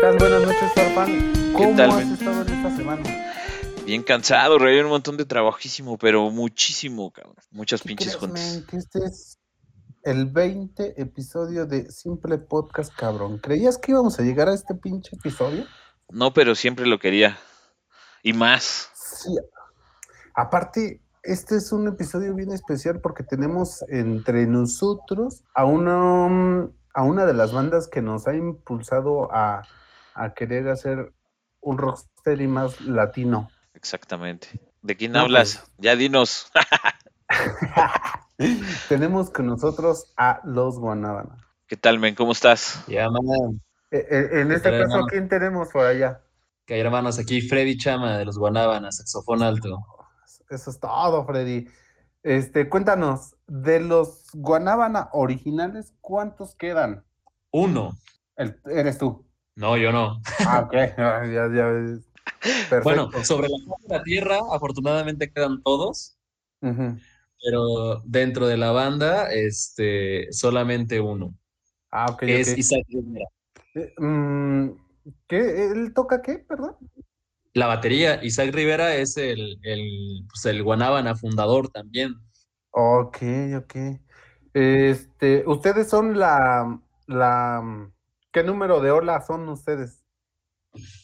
[0.00, 0.16] tal?
[0.18, 1.52] Buenas noches, Farfán.
[1.52, 3.02] ¿Cómo tal, has estado en esta semana?
[3.84, 7.36] Bien cansado, rey, un montón de trabajísimo, pero muchísimo, cabrón.
[7.50, 8.64] Muchas ¿Qué pinches crees, juntas.
[8.68, 9.38] Que este es
[10.04, 13.38] el 20 episodio de Simple Podcast, cabrón.
[13.38, 15.64] ¿Creías que íbamos a llegar a este pinche episodio?
[16.10, 17.38] No, pero siempre lo quería.
[18.22, 18.90] Y más.
[18.94, 19.36] Sí.
[20.34, 27.26] Aparte, este es un episodio bien especial porque tenemos entre nosotros a una, a una
[27.26, 29.62] de las bandas que nos ha impulsado a,
[30.22, 31.12] a querer hacer
[31.60, 33.50] un rocksteady más latino.
[33.74, 34.48] Exactamente.
[34.82, 35.58] ¿De quién No, hablas?
[35.58, 35.72] pues.
[35.78, 36.50] Ya dinos.
[38.88, 41.36] Tenemos con nosotros a los Guanábana.
[41.66, 42.14] ¿Qué tal, men?
[42.14, 42.84] ¿Cómo estás?
[42.86, 43.60] Ya, man,
[43.90, 45.06] Eh, eh, en ¿Qué este caso, hermano?
[45.08, 46.20] ¿quién tenemos por allá?
[46.66, 49.78] que hay hermanos aquí, Freddy Chama de los Guanábanas, saxofón alto.
[50.50, 51.66] Eso es todo, Freddy.
[52.22, 57.04] Este, cuéntanos, de los Guanábana originales, ¿cuántos quedan?
[57.50, 57.92] Uno.
[58.36, 59.26] El- eres tú.
[59.58, 60.22] No, yo no.
[60.46, 60.72] Ah, ok.
[61.34, 61.98] Ya, ya.
[62.40, 62.84] Perfecto.
[62.84, 66.16] Bueno, sobre la faz de la tierra, afortunadamente quedan todos,
[66.60, 71.34] pero dentro de la banda, este, solamente uno.
[71.90, 72.56] Ah, ok, que es.
[72.56, 73.24] Isaac Rivera.
[73.74, 74.68] Eh, mm,
[75.26, 75.72] ¿Qué?
[75.72, 76.38] ¿Él toca qué?
[76.38, 76.76] Perdón.
[77.54, 82.14] La batería, Isaac Rivera es el, el, pues, el Guanábana fundador también.
[82.70, 83.18] Ok,
[83.56, 83.74] ok.
[84.54, 87.90] Este, ustedes son la, la,
[88.38, 90.04] ¿qué número de ola son ustedes?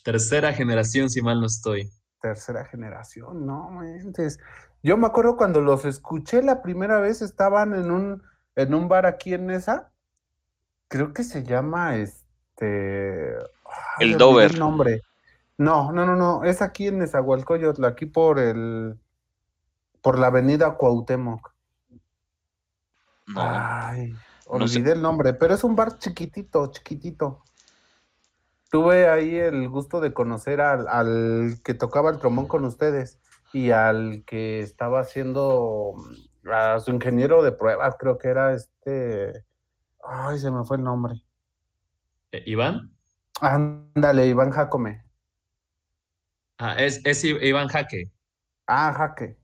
[0.04, 1.90] Tercera generación, si mal no estoy.
[2.20, 4.38] Tercera generación, no mentes.
[4.84, 8.22] Yo me acuerdo cuando los escuché la primera vez, estaban en un,
[8.54, 9.90] en un bar aquí en esa.
[10.86, 13.34] Creo que se llama este.
[13.98, 14.52] ay, El Dover.
[14.52, 15.02] El nombre.
[15.58, 16.44] No, no, no, no.
[16.44, 18.96] Es aquí en Nezahualcóyotl, aquí por el.
[20.00, 21.52] Por la avenida Cuauhtémoc.
[23.26, 23.40] No.
[23.40, 24.14] Ay,
[24.50, 24.78] No sé.
[24.78, 27.42] olvidé el nombre, pero es un bar chiquitito, chiquitito.
[28.70, 33.18] Tuve ahí el gusto de conocer al, al que tocaba el trombón con ustedes
[33.52, 39.44] y al que estaba haciendo mm, a su ingeniero de pruebas, creo que era este.
[40.02, 41.14] Ay, se me fue el nombre.
[42.32, 42.92] Eh, ¿Iván?
[43.40, 45.04] Ándale, Iván Jacome.
[46.58, 48.10] Ah, es, es Iván Jaque.
[48.66, 49.38] Ah, Jaque.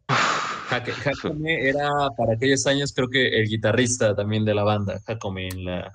[0.71, 5.65] Jacome era para aquellos años, creo que el guitarrista también de la banda, Jacome, en
[5.65, 5.93] la, Era-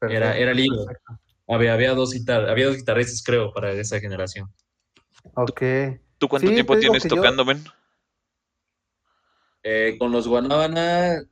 [0.00, 0.86] Perfecto, era líder.
[0.86, 1.18] perfecto.
[1.48, 4.52] Había, había, dos guitar- había dos guitarristas, creo, para esa generación.
[5.34, 5.62] Ok.
[6.18, 7.64] ¿Tú cuánto Sí, tiempo tienes yo- tocando, men?
[9.62, 11.22] Eh, con los Guanábana,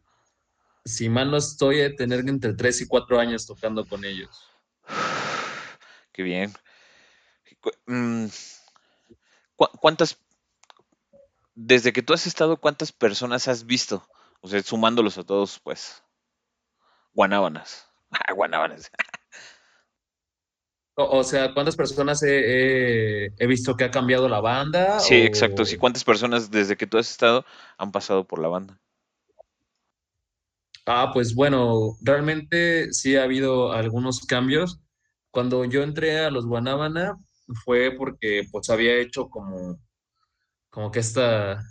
[0.85, 4.31] si mal no estoy, he tener entre 3 y 4 años tocando con ellos.
[6.13, 6.53] Qué bien.
[7.87, 8.27] Mm,
[9.55, 10.19] ¿cu- ¿Cuántas,
[11.57, 14.09] desde que tú has estado, cuántas personas has visto?
[14.43, 16.05] O sea, sumándolos a todos, pues.
[17.15, 17.85] Guanábanas.
[18.29, 18.89] Ah, guanábanas.
[20.97, 25.01] O, o sea, ¿cuántas personas he, he- he visto que ha cambiado la banda?
[25.01, 25.65] Sí, O- exacto.
[25.65, 27.45] Sí, ¿cuántas personas desde que tú has estado
[27.79, 28.81] han pasado por la banda?
[30.87, 34.81] Ah, pues bueno, realmente sí ha habido algunos cambios.
[35.31, 37.19] Cuando yo entré a los Guanábana
[37.65, 39.79] fue porque pues había hecho como,
[40.77, 41.65] como que esta,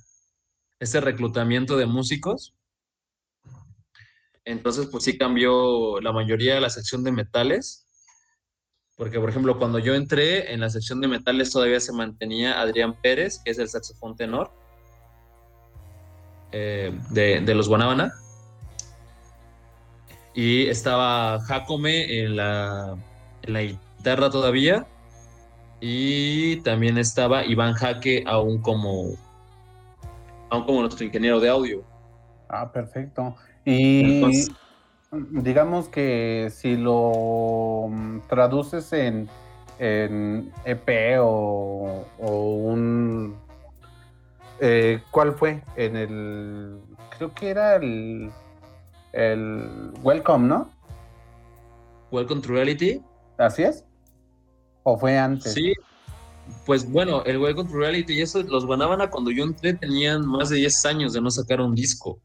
[0.80, 2.56] este reclutamiento de músicos.
[4.44, 7.86] Entonces pues sí cambió la mayoría de la sección de metales.
[8.98, 13.00] Porque por ejemplo cuando yo entré en la sección de metales todavía se mantenía Adrián
[13.00, 14.52] Pérez, que es el saxofón tenor
[16.52, 18.12] eh, de, de los Guanábana.
[20.34, 22.98] Y estaba Jacome en la,
[23.44, 24.88] en la guitarra todavía.
[25.80, 29.10] Y también estaba Iván Jaque aún como,
[30.50, 31.84] aún como nuestro ingeniero de audio.
[32.50, 33.36] Ah, perfecto.
[33.66, 34.52] Y Entonces-
[35.12, 39.30] digamos que si lo mm, traduces en,
[39.80, 43.36] en EP o, o un...
[44.60, 45.62] eh, ¿cuál fue?
[45.76, 46.80] En el...
[47.18, 48.32] Creo que era el...
[49.14, 50.70] El Welcome, ¿no?
[52.12, 53.02] Welcome to Reality.
[53.38, 53.86] ¿Así es?
[54.88, 55.52] ¿O fue antes?
[55.54, 55.74] Sí,
[56.66, 60.50] pues bueno, el Welcome to Reality y eso, los Guanábana cuando yo entré tenían más
[60.50, 62.20] de 10 años de no sacar un disco.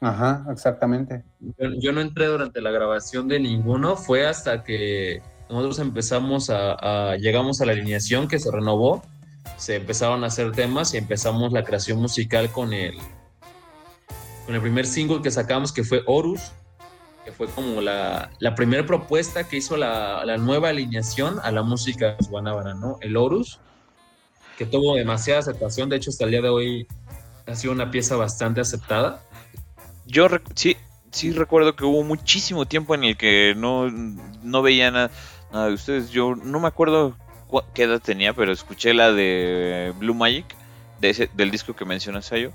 [0.00, 1.22] Ajá, exactamente.
[1.40, 5.20] Yo, yo no entré durante la grabación de ninguno, fue hasta que
[5.50, 9.02] nosotros empezamos a, a- llegamos a la alineación que se renovó,
[9.58, 12.94] se empezaron a hacer temas y empezamos la creación musical con el,
[14.46, 16.40] con el primer single que sacamos que fue Horus,
[17.24, 21.62] que fue como la, la primera propuesta que hizo la, la nueva alineación a la
[21.62, 22.98] música guanábana, ¿no?
[23.00, 23.58] El Horus,
[24.56, 26.86] que tuvo demasiada aceptación, de hecho hasta el día de hoy
[27.46, 29.22] ha sido una pieza bastante aceptada.
[30.06, 30.76] Yo sí,
[31.10, 35.10] sí recuerdo que hubo muchísimo tiempo en el que no, no veía nada.
[35.52, 36.10] de ustedes.
[36.10, 37.16] Yo no me acuerdo
[37.74, 40.46] qué edad tenía, pero escuché la de Blue Magic,
[41.00, 42.50] de del disco que mencionas, yo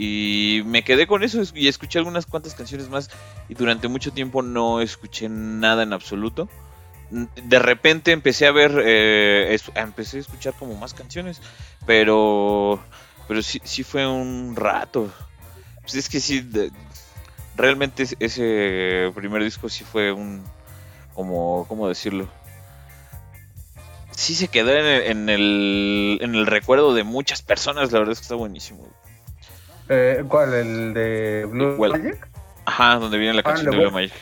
[0.00, 3.10] Y me quedé con eso y escuché algunas cuantas canciones más.
[3.48, 6.48] Y durante mucho tiempo no escuché nada en absoluto.
[7.10, 11.40] De repente empecé a ver, eh, empecé a escuchar como más canciones,
[11.84, 12.78] pero,
[13.26, 15.10] pero sí, sí fue un rato.
[15.80, 16.48] Pues es que sí,
[17.56, 20.44] realmente ese primer disco sí fue un,
[21.12, 22.28] como, ¿cómo decirlo?
[24.12, 28.24] Sí se quedó en el, en el, recuerdo de muchas personas, la verdad es que
[28.26, 28.86] está buenísimo.
[29.88, 30.54] Eh, ¿Cuál?
[30.54, 32.28] ¿El de Blue Magic?
[32.64, 34.12] Ajá, donde viene la ah, canción de, Blue Magic.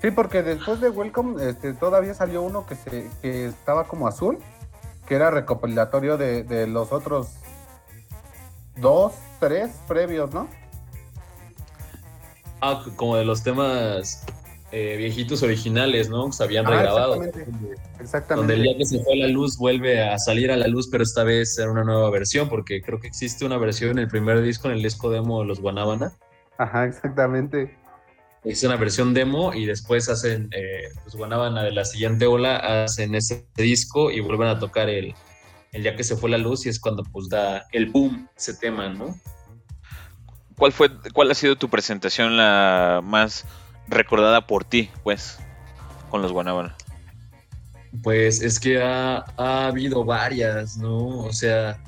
[0.00, 4.38] Sí, porque después de Welcome este, todavía salió uno que, se, que estaba como azul,
[5.06, 7.36] que era recopilatorio de, de los otros
[8.76, 10.48] dos, tres previos, ¿no?
[12.60, 14.24] Ah, como de los temas
[14.72, 16.32] eh, viejitos originales, ¿no?
[16.32, 17.22] Se habían regrabado.
[17.22, 17.80] Exactamente.
[18.00, 18.34] exactamente.
[18.34, 21.02] Donde el día que se fue la luz vuelve a salir a la luz, pero
[21.02, 24.40] esta vez era una nueva versión, porque creo que existe una versión en el primer
[24.40, 26.16] disco, en el disco demo de los Guanábana.
[26.56, 27.76] Ajá, exactamente.
[28.44, 33.14] Es una versión demo y después hacen, eh, los Guanábana de la siguiente ola, hacen
[33.14, 35.14] ese disco y vuelven a tocar el,
[35.72, 38.54] el día que se fue la luz y es cuando pues da el boom ese
[38.54, 39.14] tema, ¿no?
[40.56, 43.44] ¿Cuál fue, cuál ha sido tu presentación la más
[43.92, 45.38] recordada por ti, pues,
[46.10, 46.76] con los Guanábana?
[48.02, 51.20] Pues es que ha, habido varias, ¿no?
[51.20, 51.78] O sea,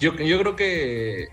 [0.00, 1.28] yo, yo creo que,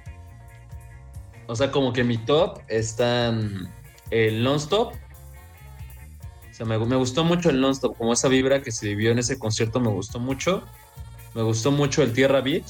[1.47, 3.71] o sea, como que mi top están
[4.11, 4.93] el non-stop.
[4.93, 9.19] O sea, me, me, gustó mucho el non-stop, como esa vibra que se vivió en
[9.19, 10.63] ese concierto me gustó mucho.
[11.33, 12.63] Me gustó mucho el Tierra Beat.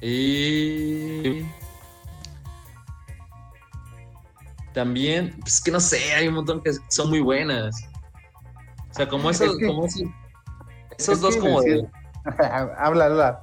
[0.00, 1.44] Y
[4.76, 7.74] también, pues que no sé, hay un montón que son muy buenas.
[8.90, 9.86] O sea, como esos, como
[10.98, 11.88] esos, dos como de...
[12.76, 13.42] habla, habla.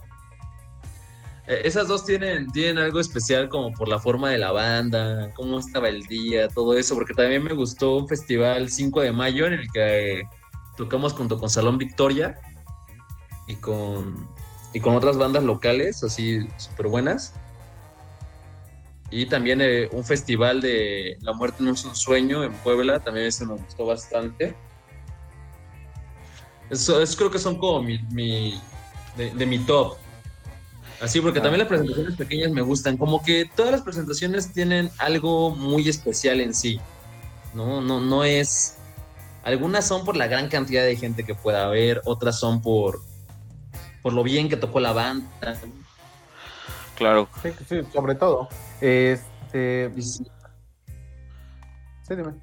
[1.47, 5.57] Eh, esas dos tienen, tienen algo especial como por la forma de la banda, cómo
[5.57, 9.53] estaba el día, todo eso, porque también me gustó un festival 5 de mayo en
[9.53, 10.21] el que
[10.77, 12.37] tocamos junto con Salón Victoria
[13.47, 14.29] y con
[14.75, 17.33] y con otras bandas locales, así súper buenas.
[19.15, 23.27] Y también eh, un festival de La muerte no es un sueño en Puebla, también
[23.27, 24.55] ese me gustó bastante.
[26.67, 28.59] Eso, creo que son como mi,
[29.15, 29.97] de, mi top.
[30.99, 32.97] Así, porque también las presentaciones pequeñas me gustan.
[32.97, 36.79] Como que todas las presentaciones tienen algo muy especial en sí.
[37.53, 38.77] No, no, no es.
[39.43, 43.03] Algunas son por la gran cantidad de gente que pueda haber, otras son por,
[44.01, 45.29] por lo bien que tocó la banda.
[46.95, 47.27] Claro.
[47.41, 48.49] Sí, sí, sobre todo.
[48.81, 49.91] Este.
[50.01, 50.25] Sí,
[52.09, 52.33] dime.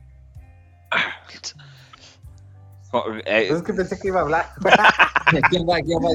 [3.25, 4.51] Eh, es que pensé que iba a hablar.
[5.51, 5.77] ¿Quién va?
[5.77, 6.11] ¿Quién va?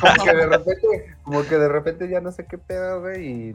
[0.00, 3.52] Como que de repente, como que de repente ya no sé qué pedo, güey, y,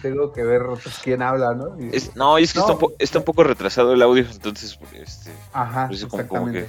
[0.00, 1.76] tengo que ver pues, quién habla, ¿no?
[2.14, 2.60] no, es que
[3.00, 6.28] está, un poco retrasado el audio, entonces, este, Ajá, exactamente.
[6.28, 6.66] Como que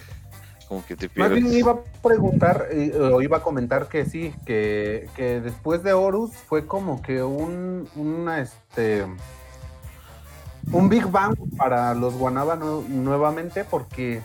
[0.67, 4.33] como que te Más bien iba a preguntar, eh, o iba a comentar que sí,
[4.45, 5.07] que,
[5.43, 9.05] después de Horus fue como que un, una, este,
[10.71, 14.21] un Big Bang para los Guanaba nuevamente, porque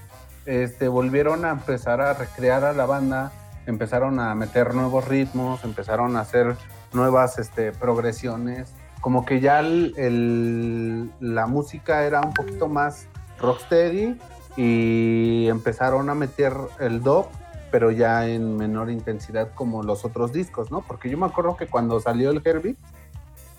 [0.46, 3.32] este, volvieron a empezar a recrear a la banda,
[3.66, 6.56] empezaron a meter nuevos ritmos, empezaron a hacer
[6.92, 13.06] nuevas este, progresiones, como que ya el, la música era un poquito más
[13.38, 14.18] rocksteady
[14.56, 17.26] y empezaron a meter el dub,
[17.70, 20.82] pero ya en menor intensidad como los otros discos, ¿no?
[20.82, 22.76] Porque yo me acuerdo que cuando salió el Herbie,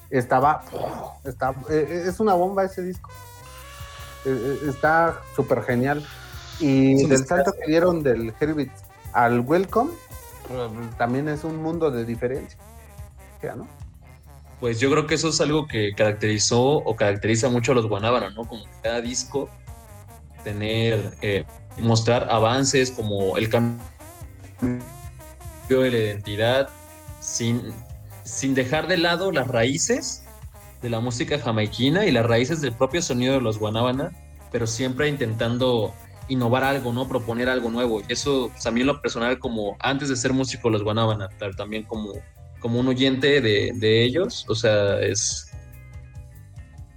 [0.10, 0.63] estaba,
[1.24, 3.10] está, e, e, es una bomba ese disco.
[4.25, 6.05] E, está súper genial.
[6.60, 8.69] Y del salto que dieron del Herbie
[9.13, 9.91] al Welcome,
[10.98, 12.60] también es un mundo de diferencia.
[13.55, 13.67] ¿no?
[14.60, 18.29] Pues yo creo que eso es algo que caracterizó o caracteriza mucho a los Guanábana,
[18.29, 18.45] ¿no?
[18.45, 19.50] Como cada disco
[20.43, 21.45] tener, eh,
[21.77, 23.79] mostrar avances como el cambio
[25.69, 26.69] de la identidad
[27.19, 27.74] sin,
[28.24, 30.24] sin dejar de lado las raíces
[30.81, 34.12] de la música jamaiquina y las raíces del propio sonido de los guanábana,
[34.51, 35.93] pero siempre intentando
[36.27, 37.07] innovar algo, ¿no?
[37.07, 38.01] Proponer algo nuevo.
[38.01, 42.13] Y eso pues, lo personal como antes de ser músico los guanábana, también como,
[42.60, 45.51] como un oyente de, ellos, o sea, es,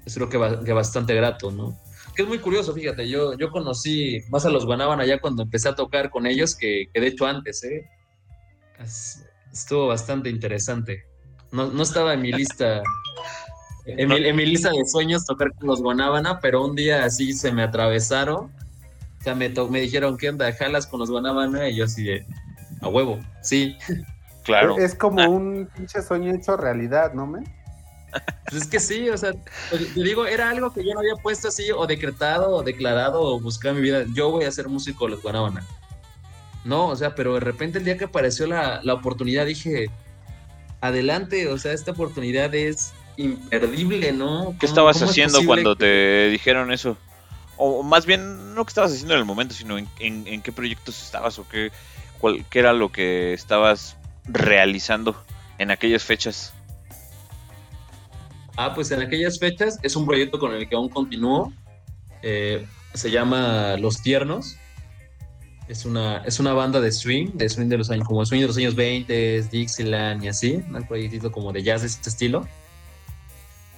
[0.07, 1.77] es creo que, que bastante grato, ¿no?
[2.15, 5.69] Que es muy curioso, fíjate, yo, yo conocí más a los Guanaban allá cuando empecé
[5.69, 7.89] a tocar con ellos que, de hecho antes, ¿eh?
[9.53, 11.05] Estuvo bastante interesante.
[11.53, 12.83] No, estaba en mi lista
[13.87, 17.35] En, mi, en mi lista de sueños tocar con los Guanábana, pero un día así
[17.35, 18.47] se me atravesaron.
[18.47, 20.51] O sea, me, to- me dijeron, ¿qué onda?
[20.55, 21.69] ¿Jalas con los Guanábana?
[21.69, 22.27] Y yo así de,
[22.81, 23.77] a huevo, sí.
[24.45, 24.77] Claro.
[24.79, 27.45] Es como un pinche sueño hecho realidad, ¿no, men?
[28.51, 29.33] Pues es que sí, o sea,
[29.71, 33.21] pues, te digo, era algo que yo no había puesto así, o decretado, o declarado,
[33.23, 34.05] o buscado en mi vida.
[34.15, 35.67] Yo voy a ser músico de los Guanábana.
[36.65, 39.91] No, o sea, pero de repente el día que apareció la, la oportunidad dije,
[40.81, 44.55] adelante, o sea, esta oportunidad es imperdible, ¿no?
[44.59, 46.97] ¿Qué ¿Cómo- estabas es haciendo cuando que- te dijeron eso?
[47.57, 50.53] O más bien, no qué estabas haciendo en el momento, sino en, en- en qué
[50.53, 51.71] proyectos estabas o qué,
[52.19, 55.23] cuál, qué era lo que estabas realizando
[55.59, 56.54] en aquellas fechas.
[58.57, 61.53] Ah, pues en aquellas fechas es un proyecto con el que aún continúo.
[62.23, 64.57] Eh, se llama Los Tiernos.
[65.67, 68.47] Es una, es una banda de swing, de swing de los años, como swing de
[68.47, 72.47] los años 20, Dixieland y así, un proyectito como de jazz de este estilo.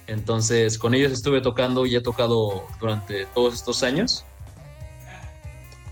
[0.05, 4.25] Entonces, con ellos estuve tocando y he tocado durante todos estos años.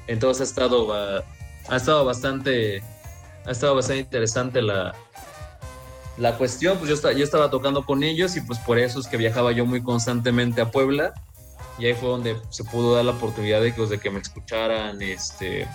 [0.07, 2.83] Entonces ha estado, ha estado bastante,
[3.45, 4.93] ha estado bastante interesante la,
[6.17, 9.07] la cuestión, pues yo, esta- yo estaba tocando con ellos y pues por eso es
[9.07, 11.13] que viajaba yo muy constantemente a Puebla
[11.77, 14.19] y ahí fue donde se pudo dar la oportunidad de que, pues, de que me
[14.19, 15.67] escucharan, este,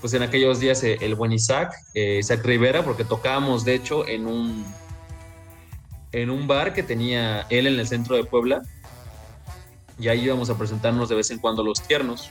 [0.00, 4.06] pues en aquellos días eh, el buen Isaac, eh, Isaac Rivera, porque tocábamos de hecho
[4.08, 4.64] en un,
[6.10, 8.62] en un bar que tenía él en el centro de Puebla
[9.98, 12.30] y ahí íbamos a presentarnos de vez en cuando los tiernos.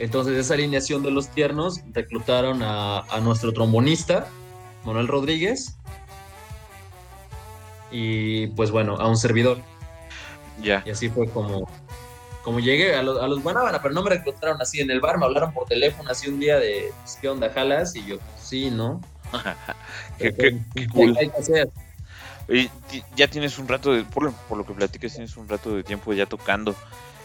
[0.00, 4.26] Entonces esa alineación de los tiernos reclutaron a nuestro trombonista,
[4.86, 5.76] Manuel Rodríguez,
[7.90, 9.58] y pues bueno, a un servidor.
[10.60, 10.82] Ya.
[10.86, 11.68] Y así fue como,
[12.42, 15.18] como llegué a, los a los Guanábana, pero no me reclutaron así en el bar,
[15.18, 17.94] me hablaron por teléfono así un día de, pues, ¿qué onda, jalas?
[17.94, 19.00] Y yo, sí, ¿no?
[20.18, 21.16] Qué- pues, qué ¿qué cool.
[21.18, 21.68] hay que hacer?
[22.48, 25.48] Oye, ti- ya tienes un rato de, por lo, por lo que platicas, tienes un
[25.48, 26.74] rato de tiempo ya tocando.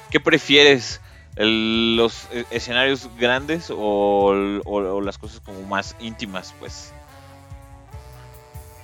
[0.10, 1.00] ¿Qué prefieres?
[1.36, 4.34] El- ¿Los eh, escenarios grandes o-
[4.66, 6.92] o las cosas como más íntimas, pues?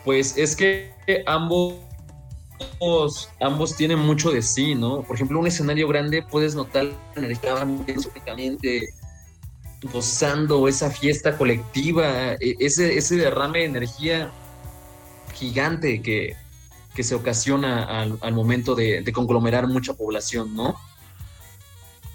[0.08, 0.94] Pues es que
[1.26, 1.74] ambos,
[3.42, 5.02] ambos tienen mucho de sí, ¿no?
[5.04, 6.94] Por ejemplo, un escenario grande puedes notar la
[7.26, 8.88] energía únicamente
[9.92, 14.32] gozando esa fiesta colectiva, e- ese, ese derrame de energía
[15.34, 16.38] gigante que,
[16.96, 20.78] que se ocasiona al, al momento de, de conglomerar mucha población, ¿no?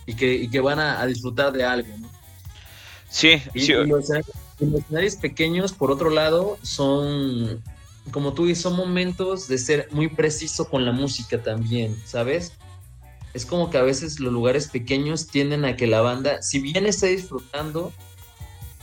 [0.06, 2.08] Y que, y que van a, a disfrutar de algo, ¿no?
[3.10, 3.72] Sí, Y, sí.
[3.72, 4.08] y los,
[4.60, 7.62] los escenarios pequeños, por otro lado, son,
[8.10, 12.52] como tú dices, son momentos de ser muy preciso con la música también, ¿sabes?
[13.32, 16.84] Es como que a veces los lugares pequeños tienden a que la banda, si bien
[16.84, 17.92] está disfrutando,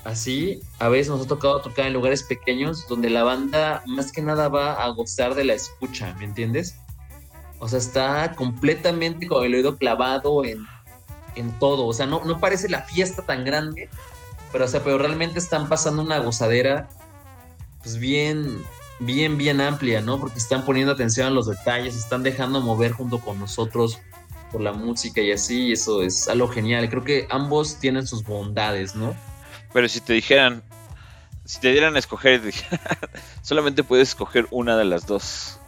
[0.04, 4.22] así, a veces nos ha tocado tocar en lugares pequeños donde la banda más que
[4.22, 6.76] nada va a gozar de la escucha, ¿me entiendes?
[7.60, 10.66] O sea, está completamente con el oído clavado en,
[11.36, 11.86] en todo.
[11.86, 13.90] O sea, no, no parece la fiesta tan grande,
[14.52, 16.90] pero, o sea, pero realmente están pasando una gozadera,
[17.84, 18.64] pues bien,
[19.00, 20.20] bien, bien amplia, ¿no?
[20.20, 24.00] Porque están poniendo atención a los detalles, están dejando mover junto con nosotros
[24.52, 26.90] por la música y así, y eso es algo genial.
[26.90, 29.16] Creo que ambos tienen sus bondades, ¿no?
[29.74, 30.64] Pero si te dijeran,
[31.46, 32.88] si te dieran a escoger, y te dijeran,
[33.42, 35.60] solamente puedes escoger una de las dos.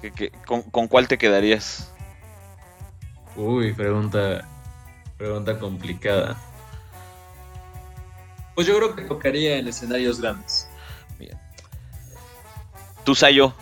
[0.00, 1.90] ¿Qué- qué- con, con cuál te quedarías?
[3.36, 4.46] Uy, pregunta,
[5.16, 6.36] pregunta complicada.
[8.54, 10.67] Pues yo creo que tocaría en escenarios grandes.
[13.08, 13.54] Tú, Sayo.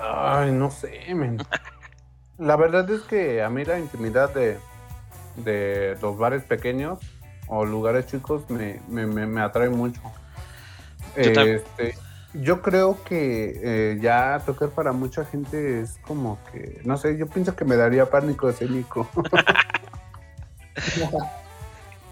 [0.00, 1.38] Ay, no sé, men.
[2.38, 4.58] La verdad es que a mí la intimidad de,
[5.34, 7.00] de los bares pequeños
[7.48, 10.00] o lugares chicos me, me, me, me atrae mucho.
[11.16, 11.98] Yo Este,
[12.32, 17.26] yo creo que eh, ya tocar para mucha gente es como que, no sé, yo
[17.26, 19.10] pienso que me daría pánico escénico.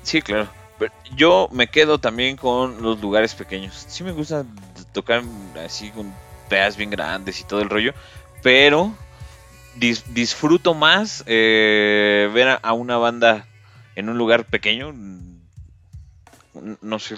[0.02, 0.48] Sí, claro.
[0.78, 3.84] Pero yo me quedo también con los lugares pequeños.
[3.88, 4.44] Sí me gusta
[4.92, 5.22] tocar
[5.64, 6.12] así con
[6.48, 7.92] pedas bien grandes y todo el rollo,
[8.42, 8.94] pero
[9.78, 13.46] dis- disfruto más eh, ver a, a una banda
[13.96, 14.92] en un lugar pequeño.
[14.92, 15.38] Mm,
[16.80, 17.14] No sé,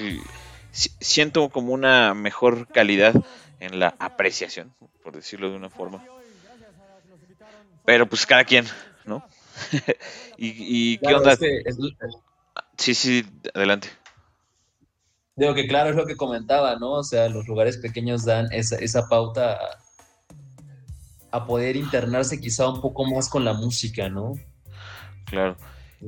[0.73, 3.15] siento como una mejor calidad
[3.61, 4.73] en la apreciación,
[5.03, 6.03] por decirlo de una forma.
[7.85, 8.67] Pero pues cada quien,
[9.07, 9.23] ¿no?
[10.37, 11.37] y, y qué Claro, onda?
[11.37, 11.77] que es-
[12.79, 13.89] Sí, sí, adelante.
[15.41, 16.93] Digo que claro, es lo que comentaba, ¿no?
[16.93, 22.83] O sea, los lugares pequeños dan esa, esa pauta a, a poder internarse quizá un
[22.83, 24.35] poco más con la música, ¿no?
[25.25, 25.57] Claro.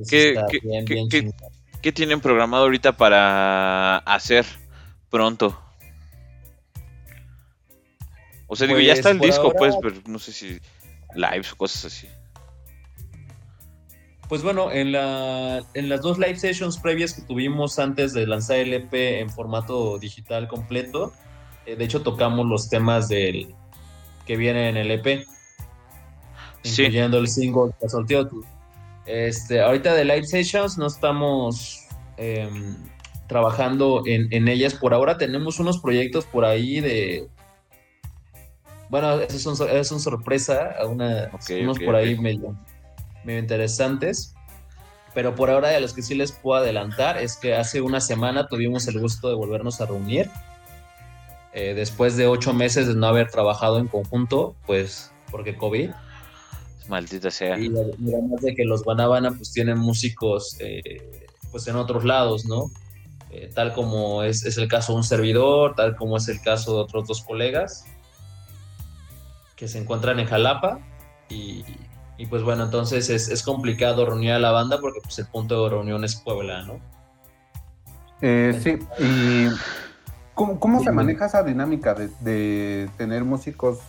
[0.07, 1.51] ¿Qué- está qué- bien, qué- bien qué- chingón.
[1.81, 4.45] ¿Qué tienen programado ahorita para hacer
[5.09, 5.59] pronto?
[8.45, 10.59] O sea, digo, ya está el Pues, disco, pues, pero no sé si
[11.15, 12.07] lives o cosas así.
[14.33, 18.57] Pues bueno, en, la, en las dos live sessions previas que tuvimos antes de lanzar
[18.57, 21.13] el EP en formato digital completo,
[21.67, 23.53] eh, de hecho tocamos los temas del
[24.25, 25.23] que viene en el EP,
[26.63, 26.81] Sí.
[26.81, 28.37] incluyendo el single Casolteotl.
[29.05, 31.85] Este, ahorita de live sessions no estamos
[32.17, 32.75] em,
[33.27, 35.19] trabajando en, en ellas por ahora.
[35.19, 37.27] Tenemos unos proyectos por ahí de...
[38.89, 41.29] Bueno, esos son, so- esos son sorpresa, una-
[41.61, 42.55] unos por ahí medio,
[43.23, 44.33] medio interesantes.
[45.13, 48.47] Pero por ahora de los que sí les puedo adelantar es que hace una semana
[48.47, 50.29] tuvimos el gusto de volvernos a reunir.
[51.53, 55.91] Eh, después de ocho meses de no haber trabajado en conjunto, pues porque COVID.
[56.87, 57.59] Maldita sea.
[57.59, 62.45] Y y además de que los Guanabana pues tienen músicos eh, pues en otros lados,
[62.45, 62.71] ¿no?
[63.29, 66.73] Eh, tal como es, es el caso de un servidor, tal como es el caso
[66.73, 67.85] de otros dos colegas
[69.55, 70.79] que se encuentran en Jalapa
[71.29, 71.63] y,
[72.17, 75.63] y, pues bueno, entonces es, es complicado reunir a la banda porque pues el punto
[75.63, 76.79] de reunión es Puebla, ¿no?
[78.21, 79.47] Eh, sí, y
[80.33, 83.79] ¿cómo, cómo se maneja esa dinámica de, de tener músicos,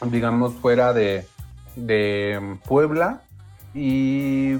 [0.00, 1.26] digamos, fuera de,
[1.74, 3.22] de Puebla?
[3.74, 4.56] ¿Y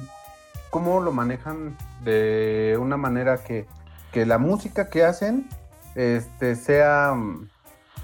[0.70, 3.66] cómo lo manejan de una manera que,
[4.12, 5.48] que la música que hacen
[5.94, 7.14] este, sea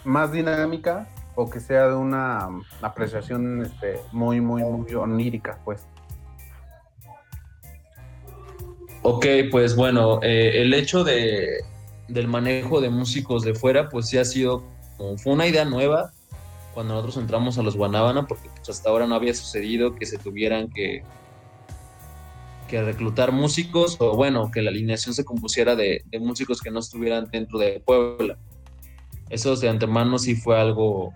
[0.04, 5.86] más dinámica o que sea de una mm, apreciación este, muy, muy, muy onírica, pues?
[9.02, 11.64] Ok, pues bueno, eh, el hecho de,
[12.08, 14.62] del manejo de músicos de fuera, pues sí ha sido,
[15.16, 16.12] fue una idea nueva
[16.72, 20.18] cuando nosotros entramos a los Guanábana, porque pues, hasta ahora no había sucedido que se
[20.18, 21.02] tuvieran que,
[22.68, 26.78] que reclutar músicos, o bueno, que la alineación se compusiera de, de músicos que no
[26.78, 28.38] estuvieran dentro de Puebla.
[29.32, 31.12] Eso de antemano sí fue algo,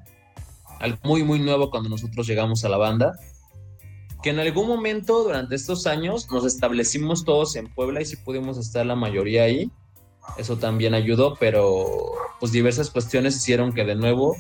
[1.04, 3.12] muy, muy nuevo cuando nosotros llegamos a la banda
[4.22, 8.58] que en algún momento durante estos años nos establecimos todos en Puebla y sí pudimos
[8.58, 9.70] estar la mayoría ahí.
[10.36, 11.86] Eso también ayudó, pero
[12.40, 14.36] pues diversas cuestiones hicieron que de nuevo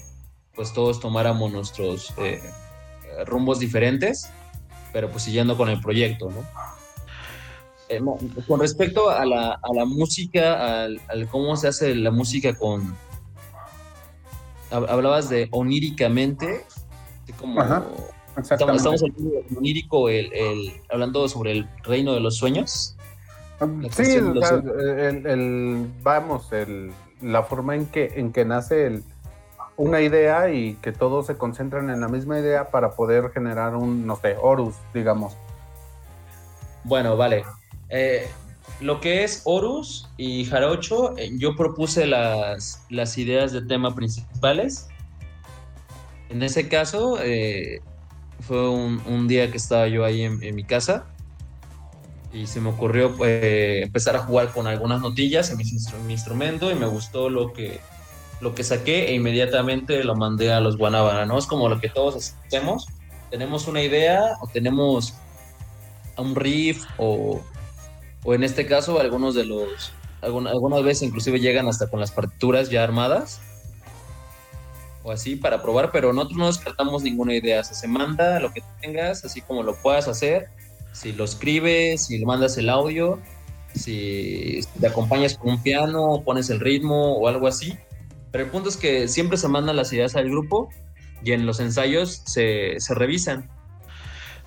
[0.56, 2.42] pues todos tomáramos nuestros eh,
[3.26, 4.28] rumbos diferentes,
[4.92, 6.44] pero pues siguiendo con el proyecto, ¿no?
[7.88, 8.00] Eh,
[8.48, 12.96] con respecto a la, a la música, al, al cómo se hace la música con...
[14.70, 16.64] hab- Hablabas de oníricamente,
[17.22, 17.60] así como...
[17.60, 17.78] Ajá.
[17.78, 18.76] Estamos, Exactamente.
[18.76, 22.96] estamos hablando de onírico, el, el- hablando sobre el reino de los sueños.
[23.60, 28.44] la Sí, de o sea, el, el- vamos, el, la forma en que, en que
[28.44, 29.02] nace el-
[29.78, 34.06] una idea y que todos se concentran en la misma idea para poder generar un,
[34.06, 35.34] no sé, Horus, digamos.
[36.84, 37.44] Bueno, vale.
[37.88, 38.28] Eh,
[38.80, 42.84] lo que es Horus y Jarocho, eh, yo propuse las,
[43.16, 44.88] ideas de tema principales.
[46.28, 47.80] En ese caso, eh,
[48.40, 51.06] fue un, día que estaba yo ahí en, mi casa
[52.32, 56.12] y se me ocurrió eh, empezar a jugar con algunas notillas en mi, instru- mi
[56.12, 57.80] instrumento y me gustó lo que,
[58.40, 61.38] lo que saqué e inmediatamente lo mandé a los Guanábana.
[61.38, 62.86] Es como lo que todos hacemos.
[63.30, 65.14] Tenemos una idea o tenemos
[66.18, 67.42] un riff o,
[68.26, 72.10] o en este caso algunos de los, algun- algunas veces inclusive llegan hasta con las
[72.10, 73.40] partituras ya armadas
[75.02, 77.60] o así para probar, pero nosotros no descartamos ninguna idea.
[77.60, 80.48] O sea, se manda lo que tengas, así como lo puedas hacer.
[80.92, 83.20] Si lo escribes, si le mandas el audio,
[83.72, 87.78] si te acompañas con un piano, pones el ritmo o algo así.
[88.32, 90.70] Pero el punto es que siempre se mandan las ideas al grupo
[91.22, 93.48] y en los ensayos se, se revisan.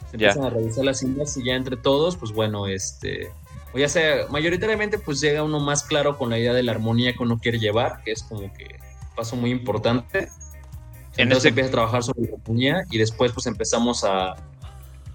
[0.09, 3.31] Se empiezan a revisar las ideas y ya entre todos, pues bueno, este,
[3.73, 7.13] o ya sea, mayoritariamente pues llega uno más claro con la idea de la armonía
[7.13, 10.29] que uno quiere llevar, que es como que un paso muy importante.
[11.17, 14.31] En Entonces este- empieza a trabajar sobre la armonía y después pues empezamos a,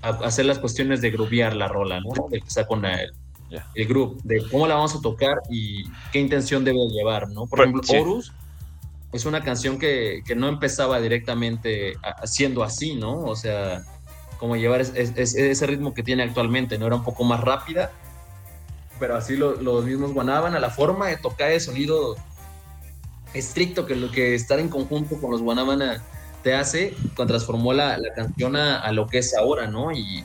[0.02, 2.10] a hacer las cuestiones de groovear la rola, ¿no?
[2.30, 3.12] De empezar con el,
[3.50, 3.66] Ya.
[3.74, 7.46] el groove, de cómo la vamos a tocar y qué intención debe llevar, ¿no?
[7.46, 7.96] Por Pero- ejemplo, sí.
[7.96, 8.32] Horus
[9.12, 13.20] es una canción que, que no empezaba directamente haciendo así, ¿no?
[13.20, 13.82] O sea,
[14.38, 16.86] como llevar es- es- es- ese ritmo que tiene actualmente, ¿no?
[16.86, 17.92] Era un poco más rápida,
[18.98, 22.16] pero así lo- los mismos guanaban a la forma de tocar el sonido
[23.32, 26.02] estricto que lo que estar en conjunto con los guanábana
[26.42, 29.90] te hace, transformó la, la canción a, a lo que es ahora, ¿no?
[29.92, 30.24] Y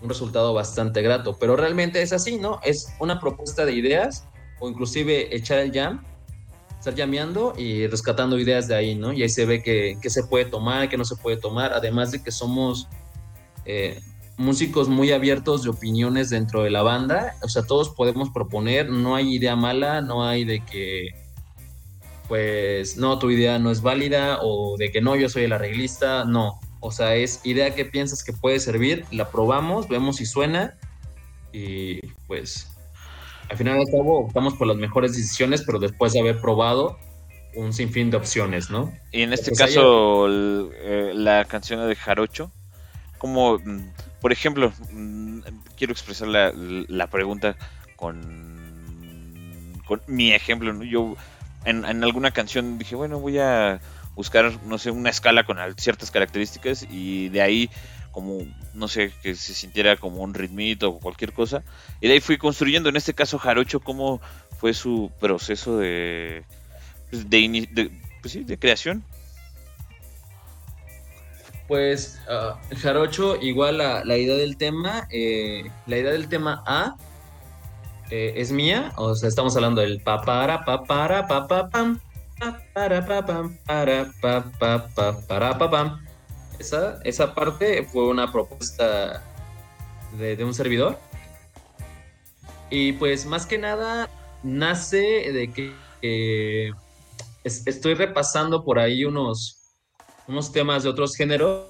[0.00, 1.36] un resultado bastante grato.
[1.38, 2.58] Pero realmente es así, ¿no?
[2.64, 4.24] Es una propuesta de ideas
[4.58, 6.02] o inclusive echar el jam,
[6.78, 9.12] estar llameando y rescatando ideas de ahí, ¿no?
[9.12, 12.10] Y ahí se ve que, que se puede tomar, que no se puede tomar, además
[12.10, 12.88] de que somos
[13.66, 14.00] eh,
[14.36, 19.14] músicos muy abiertos de opiniones dentro de la banda, o sea, todos podemos proponer, no
[19.14, 21.08] hay idea mala, no hay de que
[22.28, 26.24] pues no, tu idea no es válida o de que no, yo soy el arreglista,
[26.24, 26.60] no.
[26.80, 30.78] O sea, es idea que piensas que puede servir, la probamos, vemos si suena
[31.52, 32.68] y pues
[33.50, 36.96] al final del cabo optamos por las mejores decisiones, pero después de haber probado
[37.54, 38.92] un sinfín de opciones, ¿no?
[39.12, 42.50] Y en este Pues caso, eh, la canción de Jarocho,
[43.22, 45.38] como, mm, por ejemplo, mm,
[45.76, 46.52] quiero expresar la,
[46.88, 47.54] la pregunta
[47.94, 50.72] con, con mi ejemplo.
[50.72, 50.82] ¿no?
[50.82, 51.16] Yo
[51.64, 53.80] en, en alguna canción dije, bueno, voy a
[54.16, 57.70] buscar, no sé, una escala con ciertas características y de ahí
[58.10, 58.38] como,
[58.74, 61.62] no sé, que se sintiera como un ritmito o cualquier cosa.
[62.00, 64.20] Y de ahí fui construyendo, en este caso Jarocho, cómo
[64.58, 66.42] fue su proceso de,
[67.08, 69.04] pues, de, de- pues sí, de creación.
[71.68, 76.96] Pues ah, Jarocho, igual la, la idea del tema, eh, la idea del tema A
[78.10, 81.98] eh, es mía, o sea, estamos hablando del pa para pa para pa pa pam
[82.38, 86.04] pa para pa pam para pa pa pa para pa pam.
[86.58, 89.22] Esa, esa parte fue una propuesta
[90.18, 90.98] de, un servidor.
[92.70, 94.08] Y pues más que nada
[94.42, 95.72] nace de que
[96.02, 96.70] eh,
[97.44, 99.61] es- estoy repasando por ahí unos,
[100.32, 101.66] unos temas de otros géneros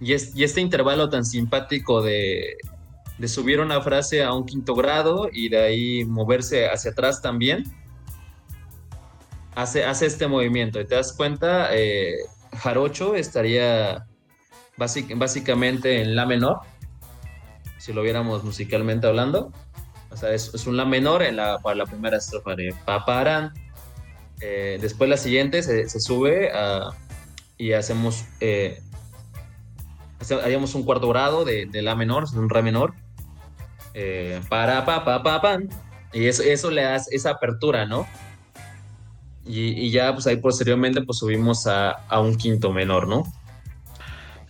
[0.00, 2.56] y, es- y este intervalo tan simpático de,
[3.18, 7.64] de subir una frase a un quinto grado y de ahí moverse hacia atrás también,
[9.54, 10.80] hace, hace este movimiento.
[10.80, 12.14] Y te das cuenta, eh,
[12.58, 14.06] Jarocho estaría
[14.76, 16.60] básic- básicamente en La menor,
[17.78, 19.52] si lo viéramos musicalmente hablando.
[20.10, 23.52] O sea, es, es un La menor en la, para la primera estrofa de Paparán.
[24.40, 26.90] Eh, después la siguiente se, se sube a-
[27.58, 28.82] y hacemos, eh,
[30.42, 32.94] haríamos un cuarto grado de, de La menor, un Re menor.
[33.94, 35.68] Eh, para pa pa pa pan.
[36.12, 38.06] Y eso, eso le da esa apertura, ¿no?
[39.44, 43.24] Y, y ya pues ahí posteriormente pues subimos a, a un quinto menor, ¿no?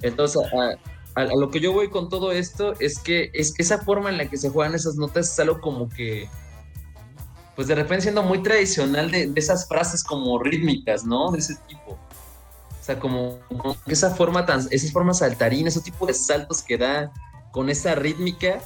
[0.02, 0.42] Entonces,
[1.14, 4.28] a lo que yo voy con todo esto es que es esa forma en la
[4.28, 6.28] que se juegan esas notas es algo como que,
[7.54, 11.30] pues de repente siendo muy tradicional de, de esas frases como rítmicas, ¿no?
[11.30, 11.98] De ese tipo.
[12.86, 17.12] Sea, como, como esa forma tan, esas formas saltarinas, ese tipo de saltos que da
[17.50, 18.60] con esa rítmica.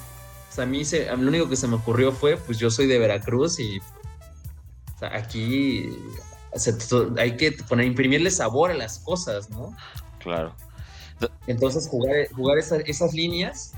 [0.50, 2.58] O sea, a mí, se, a mí lo único que se me ocurrió fue, pues
[2.58, 5.88] yo soy de Veracruz y o sea, aquí
[7.16, 9.74] hay que poner, imprimirle sabor a las cosas, ¿no?
[10.18, 10.54] Claro.
[11.46, 13.72] Entonces jugar, jugar esa- esas líneas,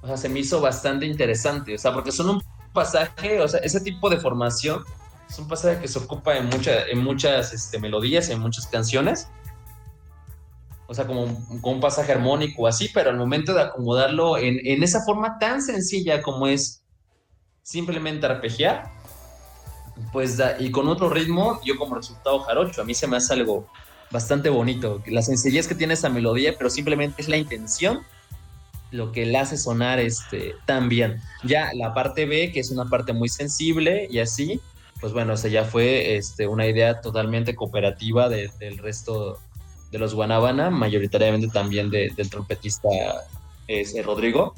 [0.00, 3.60] o sea, se me hizo bastante interesante, o sea, porque son un pasaje, o sea,
[3.60, 4.84] ese tipo de formación
[5.28, 9.28] es un pasaje que se ocupa en, mucha- en muchas este, melodías, en muchas canciones,
[10.92, 11.24] o sea, como,
[11.62, 15.62] como un pasaje armónico así, pero al momento de acomodarlo en, en esa forma tan
[15.62, 16.84] sencilla como es
[17.62, 18.92] simplemente arpegiar,
[20.12, 23.32] pues da- y con otro ritmo, yo como resultado jarocho, a mí se me hace
[23.32, 23.66] algo
[24.10, 25.02] bastante bonito.
[25.06, 28.00] La sencillez que tiene esa melodía, pero simplemente es la intención
[28.90, 31.18] lo que le hace sonar este, tan bien.
[31.44, 34.60] Ya la parte B, que es una parte muy sensible y así,
[35.00, 39.38] pues bueno, o sea, ya fue este, una idea totalmente cooperativa de- del resto
[39.92, 42.88] de los Guanabana, mayoritariamente también de- del trompetista
[43.68, 44.54] este, Rodrigo.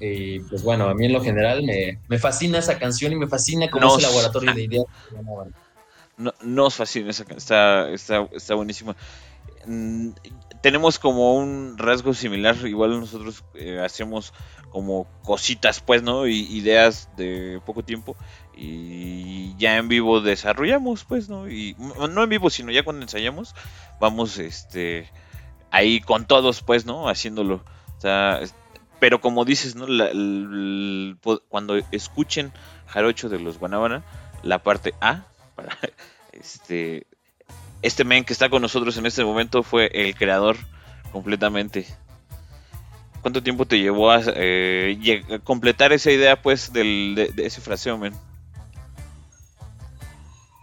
[0.00, 3.28] Y pues bueno, a mí en lo general me, me fascina esa canción y me
[3.28, 5.56] fascina cómo Nos- es el laboratorio de ideas de Guanabana.
[6.16, 8.96] No, nos fascina esa can- está, está, está buenísima.
[9.66, 10.10] Mm,
[10.60, 14.32] tenemos como un rasgo similar, igual nosotros eh, hacemos
[14.70, 16.26] como cositas, pues, ¿no?
[16.26, 18.16] Y ideas de poco tiempo
[18.54, 21.48] y ya en vivo desarrollamos, pues, ¿no?
[21.48, 23.54] Y no en vivo, sino ya cuando ensayamos,
[24.00, 25.10] vamos, este,
[25.70, 27.08] ahí con todos, pues, ¿no?
[27.08, 27.64] Haciéndolo.
[27.96, 28.40] O sea,
[29.00, 29.86] pero como dices, ¿no?
[31.48, 32.52] Cuando escuchen
[32.86, 34.04] Jarocho de los Guanábana,
[34.42, 35.24] la parte A,
[36.32, 37.06] este
[37.82, 40.56] este men que está con nosotros en este momento fue el creador
[41.10, 41.86] completamente.
[43.20, 47.98] ¿Cuánto tiempo te llevó a eh, completar esa idea, pues, del, de, de ese fraseo,
[47.98, 48.14] men?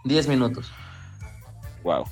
[0.04, 0.70] 10 minutos.
[1.82, 2.04] Wow.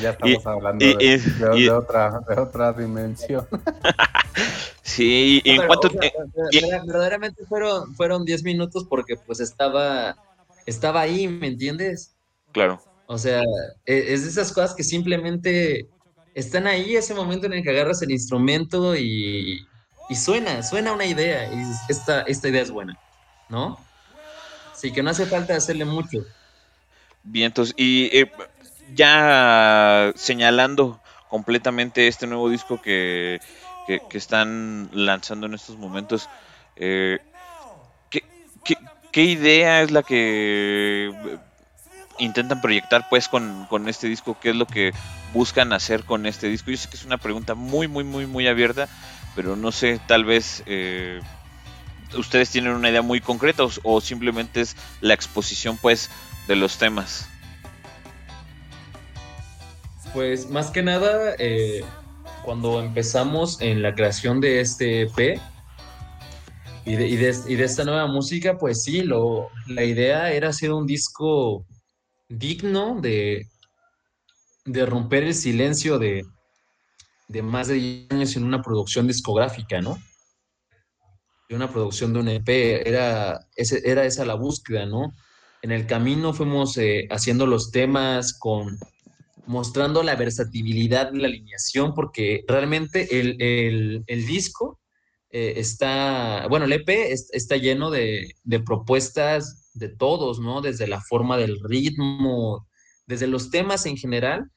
[0.00, 3.46] Ya estamos hablando y- de, y- de- y- de otra, de otra dimensión.
[4.82, 5.88] Sí, y en cuanto...
[5.88, 5.90] o
[6.50, 10.16] sea, verdaderamente fueron, fueron 10 minutos porque pues estaba,
[10.66, 12.16] estaba ahí, ¿me entiendes?
[12.52, 12.80] claro.
[13.06, 13.42] O sea,
[13.86, 15.88] e- es de esas cosas que simplemente
[16.34, 19.66] están ahí, ese momento en el que agarras el instrumento y,
[20.08, 22.98] y suena, suena una idea y dices, esta, esta idea es buena,
[23.48, 23.78] ¿no?
[24.80, 26.24] Así que no hace falta hacerle mucho.
[27.22, 27.74] Vientos.
[27.76, 28.32] Y eh,
[28.94, 33.42] ya señalando completamente este nuevo disco que,
[33.86, 36.30] que, que están lanzando en estos momentos,
[36.76, 37.18] eh,
[38.08, 38.24] ¿qué,
[38.64, 38.78] qué,
[39.12, 41.38] ¿qué idea es la que eh,
[42.18, 44.38] intentan proyectar pues con, con, este disco?
[44.40, 44.94] ¿Qué es lo que
[45.34, 46.70] buscan hacer con este disco?
[46.70, 48.88] Yo sé que es una pregunta muy, muy, muy, muy abierta,
[49.36, 51.20] pero no sé, tal vez eh,
[52.16, 56.10] ustedes tienen una idea muy concreta o, simplemente es la exposición pues
[56.48, 57.28] de los temas.
[60.12, 61.84] Pues más que nada, eh,
[62.44, 65.40] cuando empezamos en la creación de este EP
[66.84, 71.64] y de esta nueva música, pues sí, lo, la idea era hacer un disco
[72.28, 73.46] digno de,
[74.64, 76.24] de romper el silencio de,
[77.28, 79.98] de más de 10 años en una producción discográfica, ¿no?
[81.50, 82.48] De una producción de un EP,
[82.86, 85.12] era, era esa la búsqueda, ¿no?
[85.62, 88.78] En el camino fuimos eh, haciendo los temas con
[89.46, 94.78] mostrando la versatilidad de la alineación, porque realmente el, el, el disco
[95.30, 100.60] eh, está, bueno, el EP es, está lleno de, de, propuestas de todos, ¿no?
[100.60, 102.68] Desde la forma del ritmo,
[103.06, 104.52] desde los temas en general,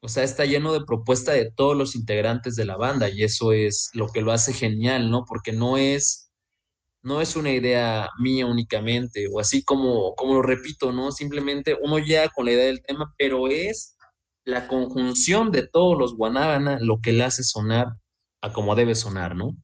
[0.00, 3.52] o sea, está lleno de propuesta de todos los integrantes de la banda y eso
[3.52, 5.26] es lo que lo hace genial, ¿no?
[5.26, 6.29] Porque no es,
[7.02, 11.12] no es una idea mía únicamente, o así como, como lo repito, ¿no?
[11.12, 13.96] Simplemente uno ya con la idea del tema, pero es
[14.44, 17.88] la conjunción de todos los guanábana lo que le hace sonar
[18.42, 19.56] a como debe sonar, ¿no?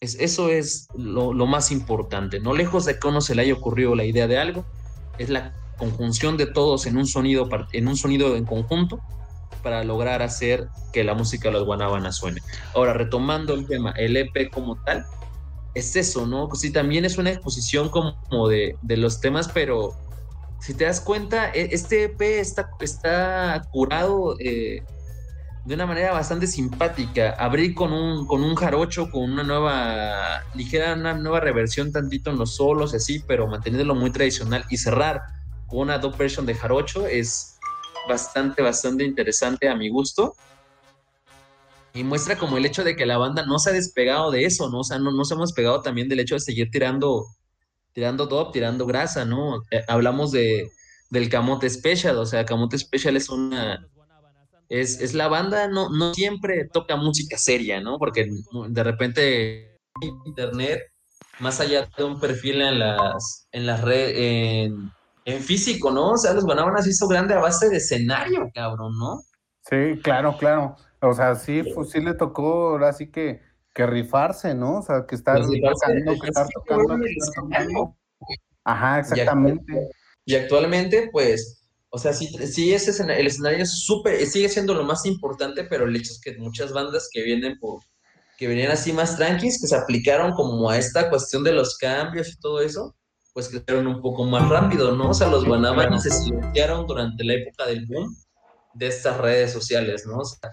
[0.00, 3.42] Es, eso es lo, lo, más importante, no lejos de que a uno se le
[3.42, 4.64] haya ocurrido la idea de algo,
[5.18, 9.00] es la conjunción de todos en un sonido, en un sonido en conjunto
[9.62, 12.40] para lograr hacer que la música de los guanábana suene.
[12.74, 15.04] Ahora, retomando el tema, el EP como tal,
[15.76, 16.48] es eso, ¿no?
[16.54, 19.94] Sí, también es una exposición como de, de los temas, pero
[20.58, 24.82] si te das cuenta, este EP está, está curado eh,
[25.66, 27.36] de una manera bastante simpática.
[27.38, 32.38] Abrir con un, con un jarocho, con una nueva, ligera, una nueva reversión tantito en
[32.38, 35.20] los solos así, pero manteniéndolo muy tradicional y cerrar
[35.66, 37.58] con una dub version de jarocho es
[38.08, 40.36] bastante, bastante interesante a mi gusto.
[41.96, 44.68] Y muestra como el hecho de que la banda no se ha despegado de eso,
[44.68, 44.80] ¿no?
[44.80, 47.24] O sea, no nos hemos pegado también del hecho de seguir tirando
[47.96, 49.62] tirando top, tirando grasa, ¿no?
[49.70, 50.70] Eh, hablamos de,
[51.08, 53.88] del Camote Special, o sea, Camote Special es una...
[54.68, 57.98] Es, es la banda, no, no siempre toca música seria, ¿no?
[57.98, 58.28] Porque
[58.68, 59.78] de repente
[60.26, 60.82] internet,
[61.38, 64.92] más allá de un perfil en las, en las redes, en,
[65.24, 66.10] en, físico, ¿no?
[66.10, 69.22] O sea, los Guanábanas hizo grande a base de escenario, cabrón, ¿no?
[69.70, 70.76] Sí, claro, claro.
[71.00, 73.40] O sea, sí, pues, sí le tocó, ahora sí que
[73.76, 74.78] que rifarse, ¿no?
[74.78, 77.96] O sea, que estar Pues, tocando, que estar tocando, que estar tocando.
[78.64, 79.90] Ajá, exactamente.
[80.24, 84.72] Y actualmente, pues, o sea, sí, sí ese escena- el escenario es súper, sigue siendo
[84.72, 87.80] lo más importante, pero el hecho es que muchas bandas que vienen por,
[88.38, 92.28] que venían así más tranquis, que se aplicaron como a esta cuestión de los cambios
[92.28, 92.96] y todo eso,
[93.34, 95.10] pues crecieron un poco más rápido, ¿no?
[95.10, 98.16] O sea, los guanábanas se silenciaron durante la época del boom
[98.72, 100.16] de estas redes sociales, ¿no?
[100.20, 100.50] O sea,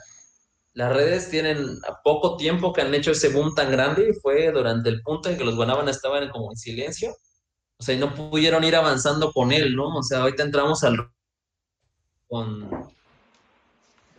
[0.73, 1.57] las redes tienen
[1.87, 5.29] a poco tiempo que han hecho ese boom tan grande y fue durante el punto
[5.29, 7.15] en que los guanábanas estaban como en silencio.
[7.77, 9.95] O sea, y no pudieron ir avanzando con él, ¿no?
[9.95, 11.09] O sea, ahorita entramos al
[12.27, 12.91] con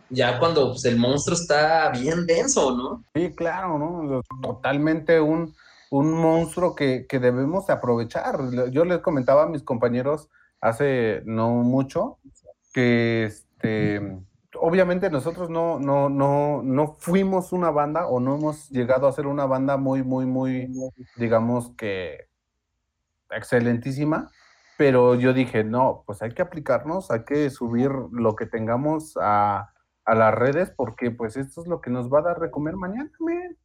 [0.09, 3.03] ya cuando pues, el monstruo está bien denso, ¿no?
[3.13, 4.21] Sí, claro, ¿no?
[4.41, 5.53] Totalmente un,
[5.89, 8.37] un monstruo que, que debemos de aprovechar.
[8.71, 10.29] Yo les comentaba a mis compañeros
[10.61, 12.19] hace no mucho
[12.73, 14.21] que este
[14.59, 19.27] obviamente nosotros no, no, no, no fuimos una banda o no hemos llegado a ser
[19.27, 20.71] una banda muy, muy, muy,
[21.15, 22.29] digamos que
[23.29, 24.31] excelentísima,
[24.77, 29.73] pero yo dije, no, pues hay que aplicarnos, hay que subir lo que tengamos a,
[30.05, 32.75] a las redes porque pues esto es lo que nos va a dar de comer
[32.75, 33.57] mañana, man.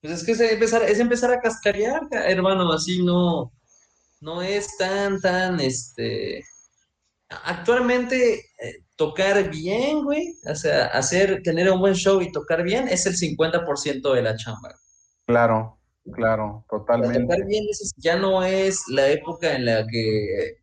[0.00, 3.52] Pues es que es empezar, es empezar a cascarear, hermano, así no,
[4.20, 6.42] no es tan, tan, este,
[7.44, 12.88] actualmente eh, tocar bien, güey, o sea, hacer, tener un buen show y tocar bien
[12.88, 14.74] es el 50% de la chamba.
[15.26, 15.78] Claro,
[16.12, 17.20] claro, totalmente.
[17.20, 20.56] Tocar bien eso ya no es la época en la que,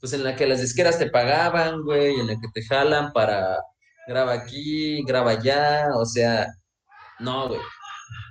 [0.00, 3.58] pues en la que las disqueras te pagaban, güey, en la que te jalan para
[4.06, 6.46] graba aquí, graba allá, o sea,
[7.18, 7.60] no, güey.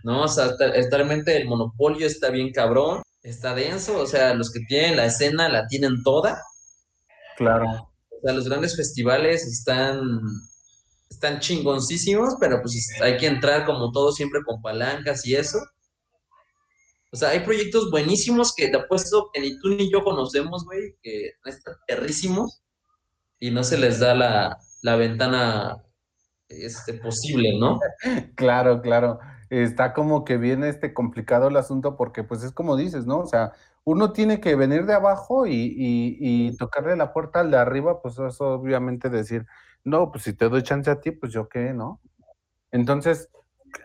[0.03, 4.61] No, o sea, actualmente el monopolio está bien cabrón, está denso, o sea, los que
[4.67, 6.41] tienen la escena la tienen toda.
[7.37, 7.65] Claro.
[8.09, 10.19] O sea, los grandes festivales están,
[11.09, 15.59] están chingoncísimos, pero pues hay que entrar como todo siempre con palancas y eso.
[17.11, 20.95] O sea, hay proyectos buenísimos que te apuesto que ni tú ni yo conocemos, güey,
[21.01, 22.61] que están perrísimos
[23.39, 25.77] y no se les da la, la ventana
[26.49, 27.79] este, posible, ¿no?
[28.35, 29.19] Claro, claro.
[29.49, 33.19] Está como que viene este complicado el asunto porque pues es como dices, ¿no?
[33.19, 33.53] O sea,
[33.87, 38.19] uno tiene que venir de abajo y, y, tocarle la puerta al de arriba, pues
[38.19, 39.45] eso obviamente decir,
[39.85, 42.01] no, pues si te doy chance a ti, pues yo qué, ¿no?
[42.71, 43.29] Entonces,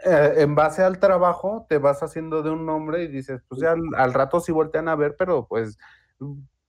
[0.05, 3.77] eh, en base al trabajo, te vas haciendo de un nombre y dices, pues ya
[3.97, 5.79] al, rato sí voltean a ver, pero pues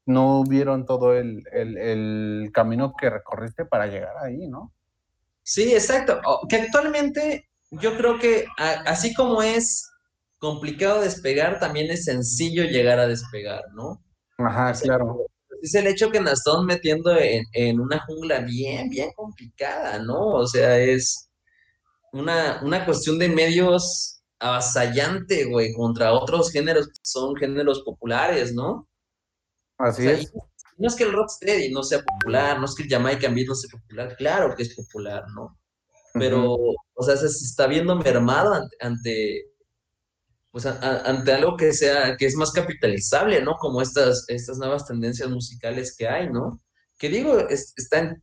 [0.05, 4.71] no vieron todo el, el camino que recorriste para llegar ahí, ¿no?
[5.41, 6.21] Sí, exacto.
[6.47, 8.45] Que actualmente yo creo que
[8.85, 9.89] así como es
[10.43, 14.03] complicado despegar, también es sencillo llegar a despegar, ¿no?
[14.37, 15.25] Ajá, claro.
[15.61, 20.19] Es el hecho que nos estamos metiendo en, una jungla bien, bien complicada, ¿no?
[20.33, 21.29] O sea, es
[22.11, 28.89] una, una cuestión de medios avasallante, güey, contra otros géneros que son géneros populares, ¿no?
[29.77, 30.29] Así es.
[30.77, 33.55] No es que el rocksteady no sea popular, no es que el Jamaican Beat no
[33.55, 35.57] sea popular, claro que es popular, ¿no?
[36.15, 36.57] Pero,
[36.93, 39.52] o sea, se, está viendo mermado ante,
[40.53, 43.55] pues, ante algo que sea, que es más capitalizable, ¿no?
[43.55, 46.61] Como estas, estas nuevas tendencias musicales que hay, ¿no?
[46.97, 48.15] Que digo, está,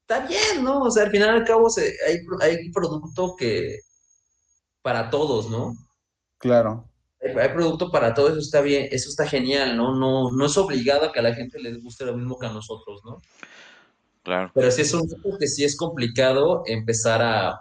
[0.00, 0.82] está bien, ¿no?
[0.82, 3.80] O sea, al final y al cabo se, hay, hay producto que,
[4.80, 5.74] para todos, ¿no?
[6.38, 6.88] Claro
[7.22, 9.94] hay producto para todo, eso está bien, eso está genial, ¿no?
[9.94, 12.52] No, no es obligado a que a la gente les guste lo mismo que a
[12.52, 13.22] nosotros, ¿no?
[14.24, 14.50] Claro.
[14.54, 17.60] Pero sí es un que sí es complicado empezar a.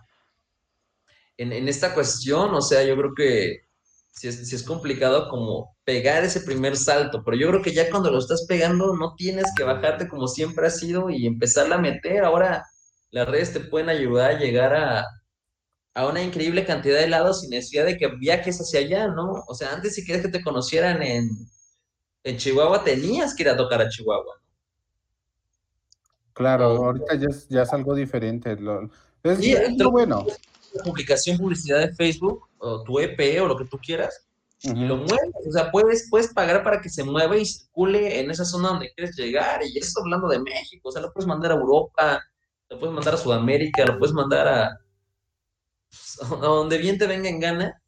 [1.37, 3.61] En, en, esta cuestión, o sea, yo creo que
[4.11, 8.11] sí es, es complicado como pegar ese primer salto, pero yo creo que ya cuando
[8.11, 12.23] lo estás pegando no tienes que bajarte como siempre ha sido y empezar a meter.
[12.23, 12.63] Ahora
[13.11, 15.05] las redes te pueden ayudar a llegar a,
[15.93, 19.43] a una increíble cantidad de lados sin necesidad de que viajes hacia allá, ¿no?
[19.47, 21.29] O sea, antes si quieres que te conocieran en,
[22.23, 24.35] en Chihuahua, tenías que ir a tocar a Chihuahua.
[26.33, 28.55] Claro, ahorita ya es, ya es algo diferente.
[28.55, 28.89] Lo,
[29.23, 30.25] es, lo bueno.
[30.85, 34.27] Publicación, publicidad de Facebook, o tu EP o lo que tú quieras,
[34.63, 35.31] y lo mueves.
[35.47, 38.93] O sea, puedes, puedes pagar para que se mueva y circule en esa zona donde
[38.93, 39.61] quieres llegar.
[39.65, 42.23] Y eso hablando de México, o sea, lo puedes mandar a Europa,
[42.69, 44.65] lo puedes mandar a Sudamérica, lo puedes mandar a,
[46.21, 47.81] a donde bien te venga en gana,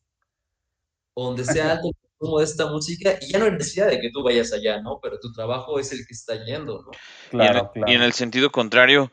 [1.14, 4.10] o donde sea alto consumo de esta música, y ya no hay necesidad de que
[4.10, 5.00] tú vayas allá, ¿no?
[5.02, 6.92] Pero tu trabajo es el que está yendo, ¿no?
[7.30, 7.92] Claro, y, en, claro.
[7.92, 9.12] y en el sentido contrario,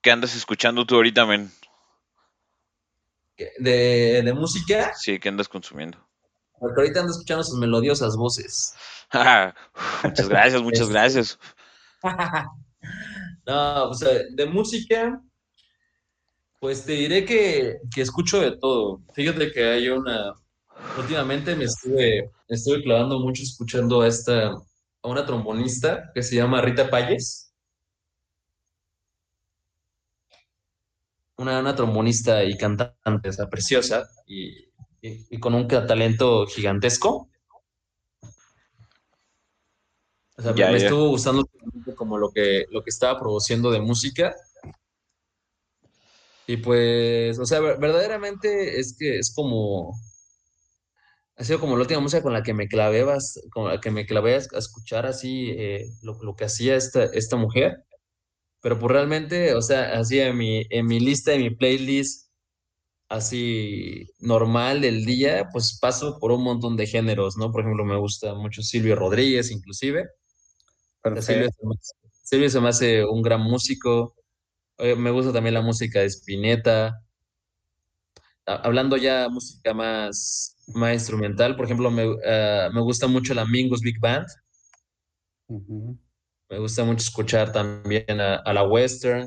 [0.00, 1.50] ¿qué andas escuchando tú ahorita, men?
[3.36, 4.92] ¿De, de música?
[4.94, 5.98] Sí, ¿qué andas consumiendo?
[6.62, 8.74] Porque ahorita ando escuchando sus melodiosas voces.
[10.04, 11.38] muchas gracias, muchas este, gracias.
[13.46, 15.20] no, o sea, de música,
[16.60, 19.02] pues te diré que, escucho de todo.
[19.12, 20.34] Fíjate que hay una.
[20.96, 26.60] Últimamente me estuve, estuve clavando mucho escuchando a esta, a una trombonista que se llama
[26.60, 27.51] Rita Payes.
[31.38, 34.70] Una, una trombonista y cantante, o preciosa y,
[35.40, 37.28] con un talento gigantesco.
[40.36, 41.48] O sea, me estuvo gustando
[41.96, 44.34] como lo que, lo que estaba produciendo de música
[46.46, 49.98] y pues, o sea, verdaderamente es que es como,
[51.36, 53.06] ha sido como la última música con la que me clavé,
[53.50, 57.84] con la que me clavé a, escuchar así eh, lo, que hacía esta, esta mujer.
[58.62, 62.30] Pero pues realmente, o sea, así en mi, en mi lista, en mi playlist,
[63.08, 67.52] así normal del día, pues paso por un montón de géneros, ¿no?
[67.52, 70.08] Por ejemplo, me gusta mucho Silvio Rodríguez, inclusive.
[71.20, 71.50] Silvio,
[72.22, 74.14] Silvio se me hace un gran músico
[74.96, 77.02] me gusta también la música de Spinetta.
[78.46, 83.80] Hablando ya música más, más instrumental, por ejemplo, me, ah, me gusta mucho la Mingus
[83.80, 84.26] Big Band.
[86.52, 89.26] Me gusta mucho escuchar también a, la Western.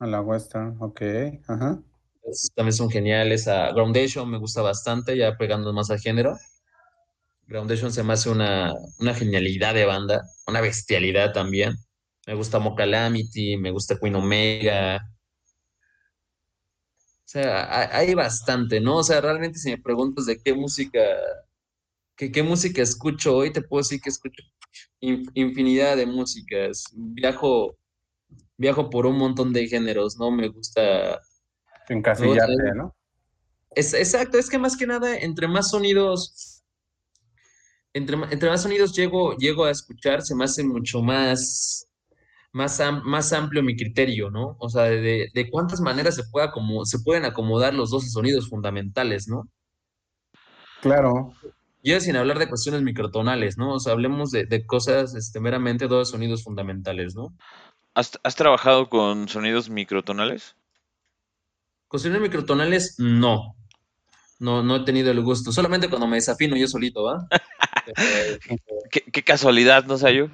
[0.00, 1.00] A la Western, ok.
[1.46, 1.80] Ajá.
[2.56, 3.46] también son geniales.
[3.46, 6.36] A Groundation me gusta bastante, ya pegando más al género.
[7.46, 11.76] Groundation se me hace una, una genialidad de banda, una bestialidad también.
[12.26, 14.96] Me gusta Mocalamity, me gusta Queen Omega.
[17.26, 18.96] O sea, hay bastante, ¿no?
[18.96, 21.00] O sea, realmente si me preguntas de qué música,
[22.16, 24.42] qué, música escucho hoy, te puedo decir que escucho
[25.00, 26.84] infinidad de músicas.
[26.94, 27.76] Viajo,
[28.56, 30.30] viajo por un montón de géneros, ¿no?
[30.30, 31.20] Me gusta...
[31.88, 32.94] Encasillarte, ¿no?
[33.70, 36.64] Es, exacto, es que más que nada, entre más sonidos,
[37.92, 41.90] entre, entre más sonidos llego, llego a escuchar, se me hace mucho más
[42.52, 44.56] más, más amplio mi criterio, ¿no?
[44.58, 48.48] O sea, de, de cuántas maneras se, pueda como, se pueden acomodar los 12 sonidos
[48.48, 49.48] fundamentales, ¿no?
[50.82, 51.32] Claro.
[51.82, 53.74] Y sin hablar de cuestiones microtonales, ¿no?
[53.74, 57.34] O sea, hablemos de, de cosas este, meramente dos sonidos fundamentales, ¿no?
[57.94, 60.56] ¿Has, ¿Has, trabajado con sonidos microtonales?
[61.88, 63.56] Con sonidos microtonales, no.
[64.38, 65.52] No, no he tenido el gusto.
[65.52, 67.28] Solamente cuando me desafino yo solito, ¿va?
[68.90, 70.28] qué, casualidad, ¿no, yo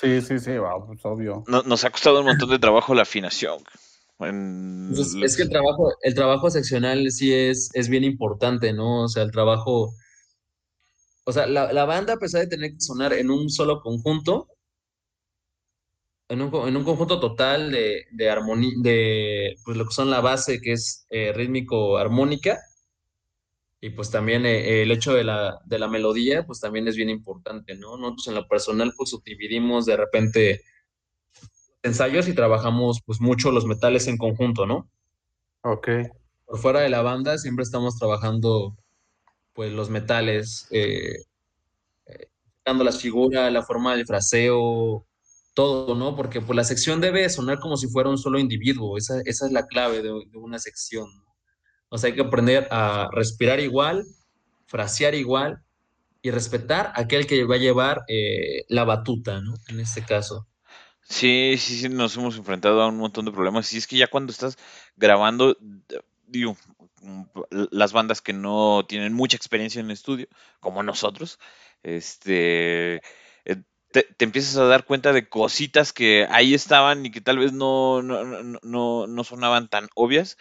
[0.00, 0.52] Sí, sí, sí,
[0.86, 1.42] pues obvio.
[1.48, 3.64] nos ha costado un montón de trabajo la afinación.
[4.20, 9.04] es que el trabajo, el trabajo seccional sí es, es bien importante, ¿no?
[9.04, 9.94] O sea, el trabajo.
[11.28, 14.48] O sea, la, la banda, a pesar de tener que sonar en un solo conjunto,
[16.26, 20.22] en un, en un conjunto total de, de armonía, de pues, lo que son la
[20.22, 22.58] base, que es eh, rítmico-armónica,
[23.78, 27.10] y pues también eh, el hecho de la, de la melodía, pues también es bien
[27.10, 27.98] importante, ¿no?
[27.98, 30.62] Nosotros en lo personal, pues dividimos de repente
[31.82, 34.90] ensayos y trabajamos pues mucho los metales en conjunto, ¿no?
[35.62, 35.88] Ok.
[36.46, 38.78] Por fuera de la banda siempre estamos trabajando
[39.58, 41.16] pues los metales, eh,
[42.06, 42.28] eh
[42.64, 45.04] dando las figuras, la forma del fraseo,
[45.52, 46.14] todo, ¿no?
[46.14, 49.50] Porque pues, la sección debe sonar como si fuera un solo individuo, esa, esa es
[49.50, 51.08] la clave de, una sección.
[51.88, 54.04] O sea, hay que aprender a respirar igual,
[54.66, 55.60] frasear igual
[56.22, 59.56] y respetar a aquel que va a llevar eh, la batuta, ¿no?
[59.66, 60.46] En este caso.
[61.02, 63.72] Sí, sí, sí, nos hemos enfrentado a un montón de problemas.
[63.72, 64.56] Y es que ya cuando estás
[64.96, 65.56] grabando,
[66.28, 66.56] digo,
[67.50, 70.28] las bandas que no tienen mucha experiencia en estudio,
[70.60, 71.38] como nosotros,
[71.82, 73.00] este,
[73.90, 78.02] te, empiezas a dar cuenta de cositas que ahí estaban y que tal vez no,
[78.02, 80.36] no, no, sonaban tan obvias,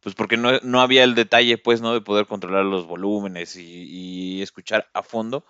[0.00, 1.94] pues porque no, no, había el detalle, pues, ¿no?
[1.94, 5.46] De poder controlar los volúmenes y, escuchar a fondo.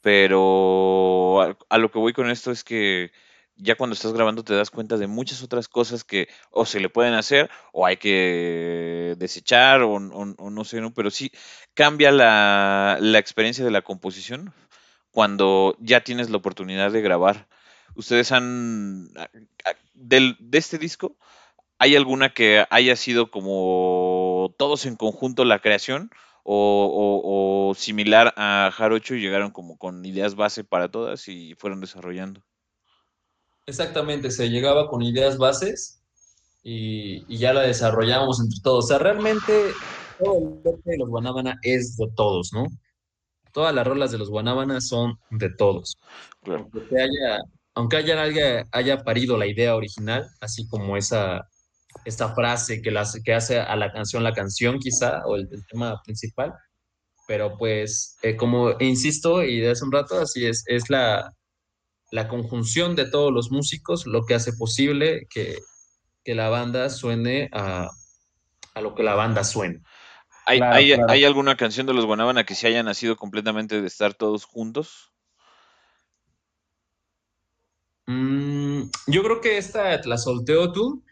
[0.00, 3.12] Pero a, lo que voy con esto es que
[3.56, 6.88] ya cuando estás grabando te das cuenta de muchas otras cosas que o se le
[6.88, 10.92] pueden hacer o hay que desechar o, no sé, ¿no?
[10.94, 11.32] Pero sí
[11.74, 14.52] cambia la, experiencia de la composición
[15.10, 17.48] cuando ya tienes la oportunidad de grabar.
[17.94, 19.08] ¿Ustedes han,
[19.94, 21.16] del, de este disco,
[21.78, 26.10] hay alguna que haya sido como todos en conjunto la creación?
[26.48, 32.42] O, similar a Jarocho y llegaron como con ideas base para todas y fueron desarrollando.
[33.66, 36.00] Exactamente, se llegaba con ideas bases
[36.62, 38.84] y, ya la desarrollamos entre todos.
[38.84, 39.72] O sea, realmente
[40.18, 42.66] todo el de los Guanábana es de todos, ¿no?
[43.56, 45.96] todas las rolas de los Guanábanas son de todos.
[46.44, 47.38] Aunque, haya,
[47.74, 51.48] aunque haya, alguien haya parido la idea original, así como esa,
[52.04, 55.98] esta frase que, la, que hace a la canción la canción quizá, o el, tema
[56.04, 56.52] principal,
[57.26, 61.32] pero pues eh, como insisto y de hace un rato, así es, es la,
[62.10, 65.58] la conjunción de todos los músicos lo que hace posible que,
[66.24, 67.90] que la banda suene a,
[68.74, 69.80] a lo que la banda suena.
[70.46, 75.12] ¿Hay, alguna canción de los Guanábana que se haya nacido completamente de estar todos juntos?
[78.06, 81.02] Mm, yo creo que esta La Solteo Tú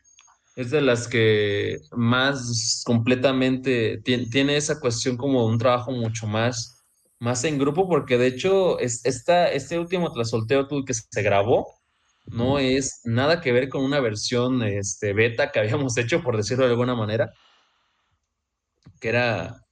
[0.55, 6.84] es de las que más completamente tiene, esa cuestión como un trabajo mucho más,
[7.18, 11.66] más en grupo, porque de hecho es, esta, este último Solteo Tú que se grabó
[12.26, 16.64] no es nada que ver con una versión este, beta que habíamos hecho, por decirlo
[16.64, 17.32] de alguna manera
[19.00, 19.64] que era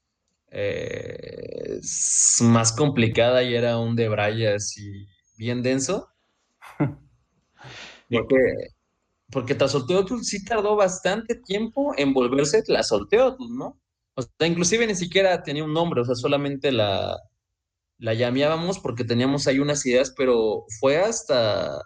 [0.51, 1.81] eh,
[2.43, 6.09] más complicada y era un de Brayas y bien denso.
[8.11, 8.37] Porque,
[9.31, 13.81] porque Tlazolteotl sí tardó bastante tiempo en volverse Tlazolteotl, ¿no?
[14.15, 17.19] O sea, inclusive ni siquiera tenía un nombre, o sea, solamente la,
[18.03, 21.81] la llameábamos porque teníamos ahí unas ideas, pero fue hasta,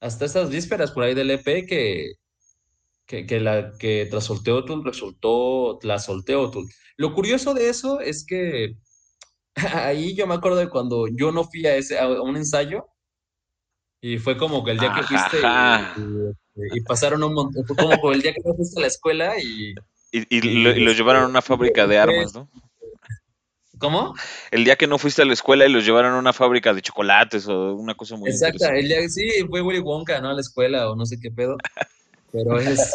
[0.00, 2.14] hasta estas vísperas por ahí del EP que,
[3.06, 6.64] que, la, que Tlazolteotl resultó Tlazolteotl.
[6.96, 8.78] Lo curioso de eso es que
[9.74, 12.88] ahí yo me acuerdo de cuando yo no fui a, ese, a un ensayo
[14.00, 15.38] y fue como que el día que fuiste
[16.74, 19.72] y, pasaron un montón, fue como el día que fuiste a la escuela y...
[20.10, 20.40] Y,
[20.80, 22.50] los llevaron a una fábrica de armas, ¿no?
[23.78, 24.14] ¿Cómo?
[24.50, 26.82] El día que no fuiste a la escuela y los llevaron a una fábrica de
[26.82, 30.30] chocolates o una cosa muy Exacto, el día sí, fue Willy Wonka, ¿no?
[30.30, 31.56] A la escuela o no sé qué pedo.
[32.32, 32.94] Pero es,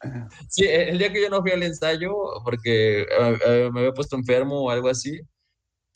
[0.48, 2.14] sí, el día que yo no fui al ensayo,
[2.44, 5.20] porque eh, eh, me había puesto enfermo o algo así,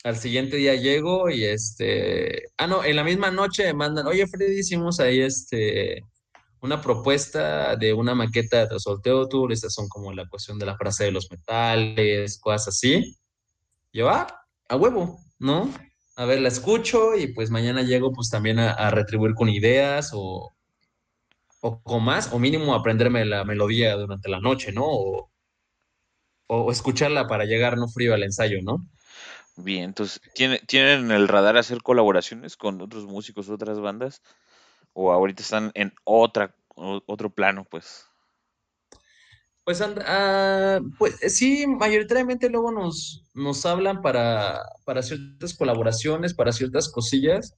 [0.03, 4.25] al siguiente día llego y este, ah, no, en la misma noche me mandan, oye,
[4.27, 6.01] Freddy, hicimos ahí este,
[6.61, 10.77] una propuesta de una maqueta de Solteo Tour, estas son como la cuestión de la
[10.77, 13.17] frase de los metales, cosas así.
[13.97, 14.27] Yo, ah,
[14.69, 15.73] a huevo, ¿no?
[16.15, 20.53] A ver, la escucho y pues mañana llego pues también a retribuir con ideas o,
[21.61, 24.85] o con más, o mínimo aprenderme la melodía durante la noche, ¿no?
[24.85, 25.31] O,
[26.71, 28.85] escucharla para llegar no frío al ensayo, ¿no?
[29.57, 34.21] Bien, entonces, ¿tienen, ¿tienen el radar hacer colaboraciones con otros músicos, otras bandas?
[34.93, 38.06] ¿O ahorita están en otra, otro plano, pues?
[39.67, 46.53] Pues, ah, pues eh, sí, mayoritariamente luego nos, nos hablan para, para ciertas colaboraciones, para
[46.53, 47.53] ciertas cosillas,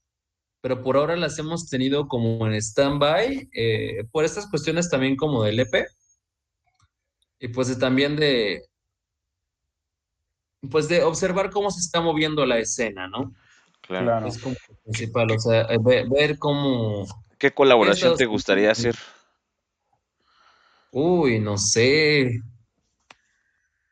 [0.59, 5.43] pero por ahora las hemos tenido como en stand-by, eh, por estas cuestiones también como
[5.43, 5.85] del EP,
[7.41, 8.63] y pues también de,
[10.71, 13.35] pues de observar cómo se está moviendo la escena, ¿no?
[13.81, 14.25] Claro.
[14.25, 17.05] Es como principal, o sea, ver cómo...
[17.37, 18.95] ¿Qué colaboración te gustaría hacer?
[20.91, 22.41] Uy, no sé.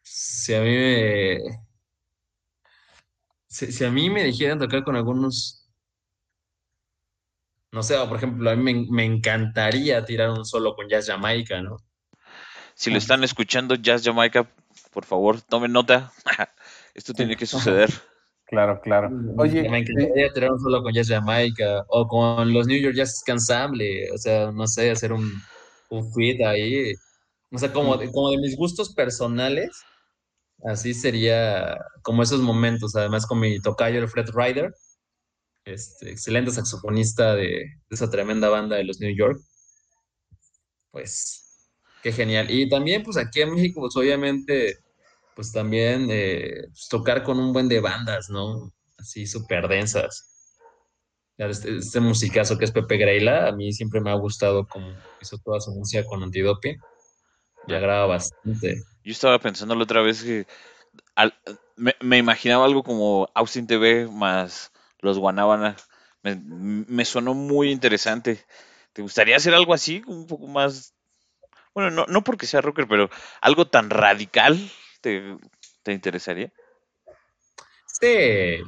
[0.04, 1.40] Si a mí me.
[3.48, 5.68] Si, a mí me dijeran tocar con algunos.
[7.72, 11.78] No sé, por ejemplo, a mí me, encantaría tirar un solo con Jazz Jamaica, ¿no?
[12.74, 14.50] Si lo están escuchando, Jazz Jamaica,
[14.92, 16.12] por favor, tomen nota.
[16.94, 17.92] Esto tiene que suceder.
[18.46, 19.12] Claro, claro.
[19.38, 23.22] Oye, me encantaría tirar un solo con Jazz Jamaica o con los New York Jazz
[23.28, 25.42] Ensemble, o sea, no sé, hacer un,
[25.90, 26.94] un fit ahí.
[27.52, 29.72] O sea, como de, como de mis gustos personales,
[30.66, 34.74] así sería como esos momentos, además con mi tocayo, el Fred Ryder,
[35.66, 39.40] este, excelente saxofonista de, esa tremenda banda de los New York.
[40.92, 41.72] Pues,
[42.04, 42.50] qué genial.
[42.50, 44.80] Y también, pues aquí en México, pues obviamente,
[45.36, 48.74] pues también eh, pues, tocar con un buen de bandas, ¿no?
[48.98, 50.37] Así súper densas.
[51.38, 55.38] Este, este, musicazo que es Pepe Greila, a mí siempre me ha gustado como hizo
[55.38, 56.78] toda su música con antidoping.
[57.68, 58.82] Ya graba bastante.
[59.04, 60.48] Yo estaba pensando la otra vez que
[61.76, 65.76] me, imaginaba algo como Austin TV más los Guanábana.
[66.24, 68.44] Me, sonó muy interesante.
[68.94, 70.02] ¿Te gustaría hacer algo así?
[70.08, 70.96] Un poco más.
[71.74, 73.10] Bueno, no, no porque sea rocker, pero
[73.42, 74.58] algo tan radical.
[75.02, 75.38] ¿Te,
[75.84, 76.52] te interesaría?
[77.86, 78.64] Sí,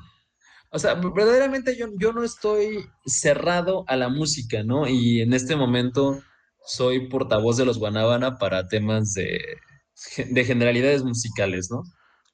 [0.72, 4.88] o sea, verdaderamente yo, yo no estoy cerrado a la música, ¿no?
[4.88, 6.22] Y en este momento
[6.66, 9.40] soy portavoz de los Guanábana para temas de,
[10.30, 11.84] de generalidades musicales, ¿no?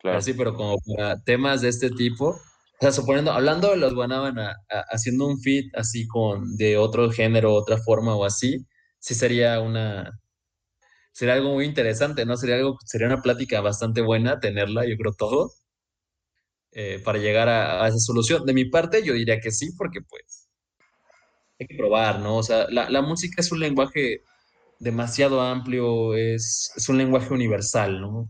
[0.02, 0.18] Claro.
[0.18, 2.38] Así, pero como para temas de este tipo, o
[2.82, 4.56] sea, suponiendo, hablando de los Guanábana,
[4.90, 8.66] haciendo un fit así con de otro género, otra forma o así,
[9.00, 10.20] sí sería una,
[11.14, 12.38] sería algo muy interesante, ¿no?
[12.38, 15.52] Sería algo, sería una plática bastante buena tenerla, yo creo todo.
[16.78, 18.46] Eh, para llegar a, esa solución.
[18.46, 20.50] De mi parte, yo diría que sí, porque pues
[21.58, 22.36] hay que probar, ¿no?
[22.36, 24.24] O sea, la, música es un lenguaje
[24.80, 28.30] demasiado amplio, es, es, un lenguaje universal, ¿no?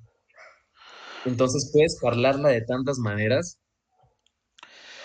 [1.26, 3.58] Entonces puedes hablarla de tantas maneras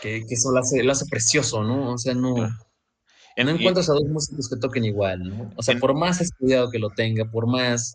[0.02, 1.94] que, que eso lo hace, lo hace, precioso, ¿no?
[1.94, 5.50] O sea, no, no encuentras a dos músicos que toquen igual, ¿no?
[5.56, 7.94] O sea, por más estudiado que lo tenga, por más,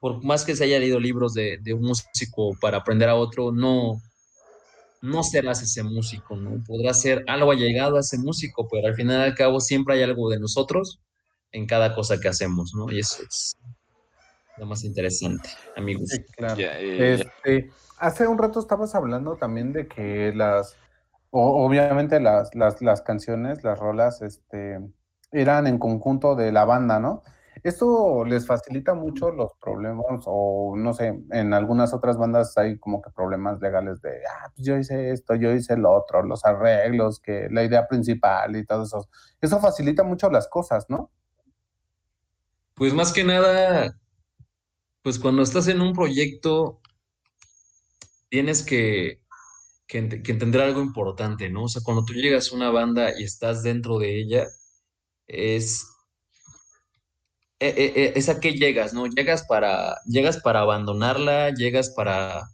[0.00, 3.52] por más que se haya leído libros de, de un músico para aprender a otro,
[3.52, 4.00] no,
[5.06, 6.62] no serás ese músico, ¿no?
[6.64, 10.02] Podrás ser algo allegado a ese músico, pero al final y al cabo siempre hay
[10.02, 11.00] algo de nosotros
[11.52, 12.90] en cada cosa que hacemos, ¿no?
[12.90, 13.56] Y eso es
[14.58, 16.08] lo más interesante, amigos.
[16.08, 16.56] Sí, claro.
[16.58, 20.76] Este, hace un rato estabas hablando también de que las,
[21.30, 24.80] obviamente las, las, las canciones, las rolas, este,
[25.30, 27.22] eran en conjunto de la banda, ¿no?
[27.62, 33.00] Esto les facilita mucho los problemas, o no sé, en algunas otras bandas hay como
[33.00, 37.18] que problemas legales de, ah, pues yo hice esto, yo hice lo otro, los arreglos,
[37.20, 39.08] que la idea principal y todo eso.
[39.40, 41.10] Eso facilita mucho las cosas, ¿no?
[42.74, 43.98] Pues más que nada,
[45.02, 46.80] pues cuando estás en un proyecto,
[48.28, 49.22] tienes que,
[49.86, 51.64] que, que entender algo importante, ¿no?
[51.64, 54.46] O sea, cuando tú llegas a una banda y estás dentro de ella,
[55.26, 55.95] es
[57.58, 59.06] eh, eh, eh, es a qué llegas, ¿no?
[59.06, 62.50] Llegas para, llegas para abandonarla, llegas para,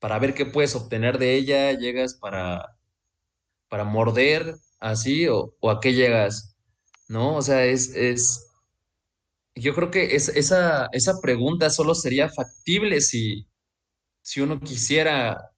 [0.00, 2.76] para ver qué puedes obtener de ella, llegas para,
[3.68, 6.56] para morder, así, o, a qué llegas,
[7.08, 7.36] ¿no?
[7.36, 8.48] O sea, es, es,
[9.54, 13.46] yo creo que es, esa, esa pregunta solo sería factible si,
[14.22, 15.52] si uno quisiera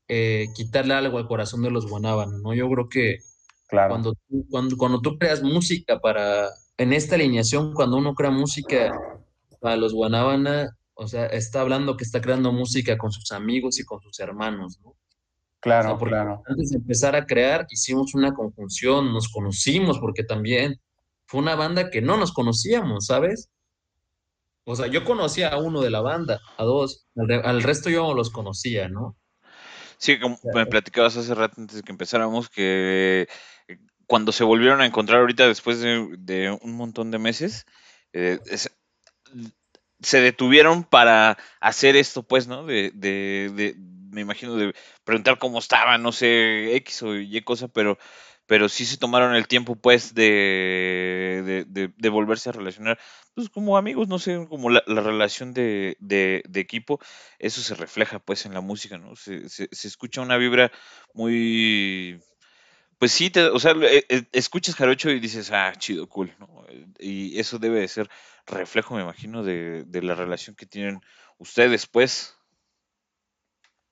[0.56, 2.52] quitarle algo al corazón de los guanábanos, ¿no?
[2.52, 3.18] Yo creo que
[3.68, 3.90] claro.
[3.90, 4.14] cuando,
[4.50, 6.50] cuando, cuando tú creas música para,
[6.80, 8.90] en esta alineación, cuando uno crea música
[9.60, 13.84] para los Guanábana, o sea, está hablando que está creando música con sus amigos y
[13.84, 14.96] con sus hermanos, ¿no?
[15.60, 16.42] Claro, claro.
[16.46, 20.80] Antes de empezar a crear, hicimos una conjunción, nos conocimos, porque también
[21.26, 23.50] fue una banda que no nos conocíamos, ¿sabes?
[24.64, 28.14] O sea, yo conocía a uno de la banda, a dos, al, resto yo no
[28.14, 29.18] los conocía, ¿no?
[29.98, 33.28] Sí, como me platicabas hace rato antes de que empezáramos, que
[34.10, 37.64] cuando se volvieron a encontrar ahorita después de, un montón de meses,
[38.12, 38.40] eh,
[40.00, 42.66] se detuvieron para hacer esto, pues, ¿no?
[42.66, 43.76] De, de,
[44.10, 47.98] me imagino, de preguntar cómo estaban, no sé, X o Y cosa, pero,
[48.46, 52.98] pero sí se tomaron el tiempo, pues, de, de, volverse a relacionar,
[53.34, 55.96] pues, como amigos, no sé, como la, relación de,
[56.54, 56.98] equipo,
[57.38, 59.14] eso se refleja, pues, en la música, ¿no?
[59.14, 60.72] Se, se, escucha una vibra
[61.14, 62.20] muy,
[63.00, 66.66] pues sí, o sea, eh, eh, escuchas Jarocho y dices, ah, chido, cool, ¿no?
[66.98, 68.10] Y eso debe de ser
[68.46, 71.00] reflejo, me imagino, de, de la relación que tienen
[71.38, 72.34] ustedes, pues.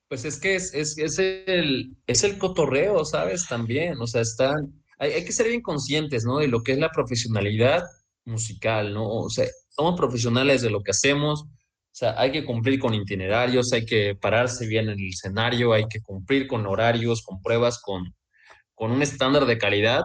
[0.09, 3.49] Pues es que es, es, es, el, es el cotorreo, ¿sabes?
[3.49, 6.41] También, o sea, están, hay, hay, que ser bien conscientes, ¿no?
[6.41, 7.85] De lo que es la profesionalidad
[8.27, 9.09] musical, ¿no?
[9.09, 11.47] O sea, somos profesionales de lo que hacemos, o
[11.93, 16.03] sea, hay que cumplir con itinerarios, hay que pararse bien en el escenario, hay que
[16.03, 18.15] cumplir con horarios, con pruebas, con,
[18.79, 20.05] con un estándar de calidad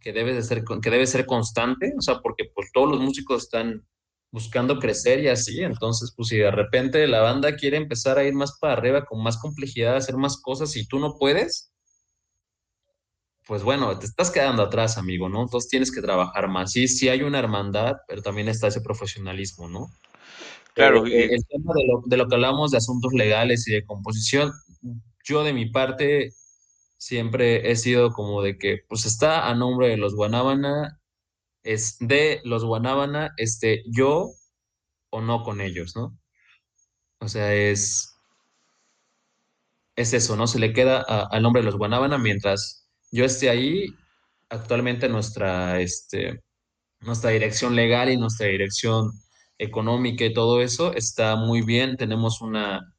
[0.00, 3.44] que debe, de ser, que debe ser constante, o sea, porque pues todos los músicos
[3.44, 3.84] están
[4.30, 5.62] buscando crecer y así.
[5.62, 9.22] Entonces, pues si de repente la banda quiere empezar a ir más para arriba, con
[9.22, 11.72] más complejidad, hacer más cosas y tú no puedes,
[13.46, 15.42] pues bueno, te estás quedando atrás, amigo, ¿no?
[15.42, 16.72] Entonces tienes que trabajar más.
[16.72, 19.88] Sí, sí hay una hermandad, pero también está ese profesionalismo, ¿no?
[20.74, 21.06] Claro.
[21.06, 24.52] Eh, el tema de lo, de lo que hablamos de asuntos legales y de composición,
[25.24, 26.34] yo de mi parte
[26.98, 31.00] siempre he sido como de que, pues está a nombre de los Guanábana
[31.66, 34.30] es de los Guanábana, este, yo
[35.10, 36.16] o no con ellos, ¿no?
[37.18, 38.14] O sea, es,
[39.96, 40.46] es eso, ¿no?
[40.46, 43.86] Se le queda al nombre de los Guanábana mientras yo esté ahí,
[44.48, 46.42] actualmente nuestra, este,
[47.00, 49.10] nuestra dirección legal y nuestra dirección
[49.58, 52.94] económica y todo eso está muy bien, tenemos una,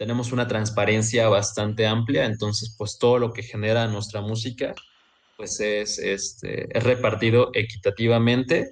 [0.00, 4.74] tenemos una transparencia bastante amplia, entonces pues todo lo que genera nuestra música
[5.36, 8.70] pues es, este, es repartido equitativamente,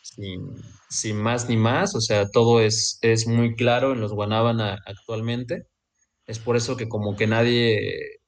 [0.00, 5.66] sin, más ni más, o sea, todo es, es muy claro en los Guanábana actualmente.
[6.26, 8.20] Es por eso que como que nadie,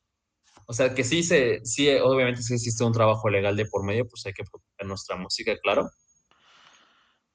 [0.67, 4.09] o sea, que sí, se, sí obviamente sí existe un trabajo legal de por medio,
[4.09, 5.89] pues hay que proteger nuestra música, claro.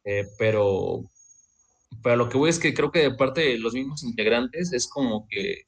[0.03, 1.09] Eh, pero,
[2.03, 4.87] pero lo que voy es que creo que de parte de los mismos integrantes es
[4.87, 5.63] como que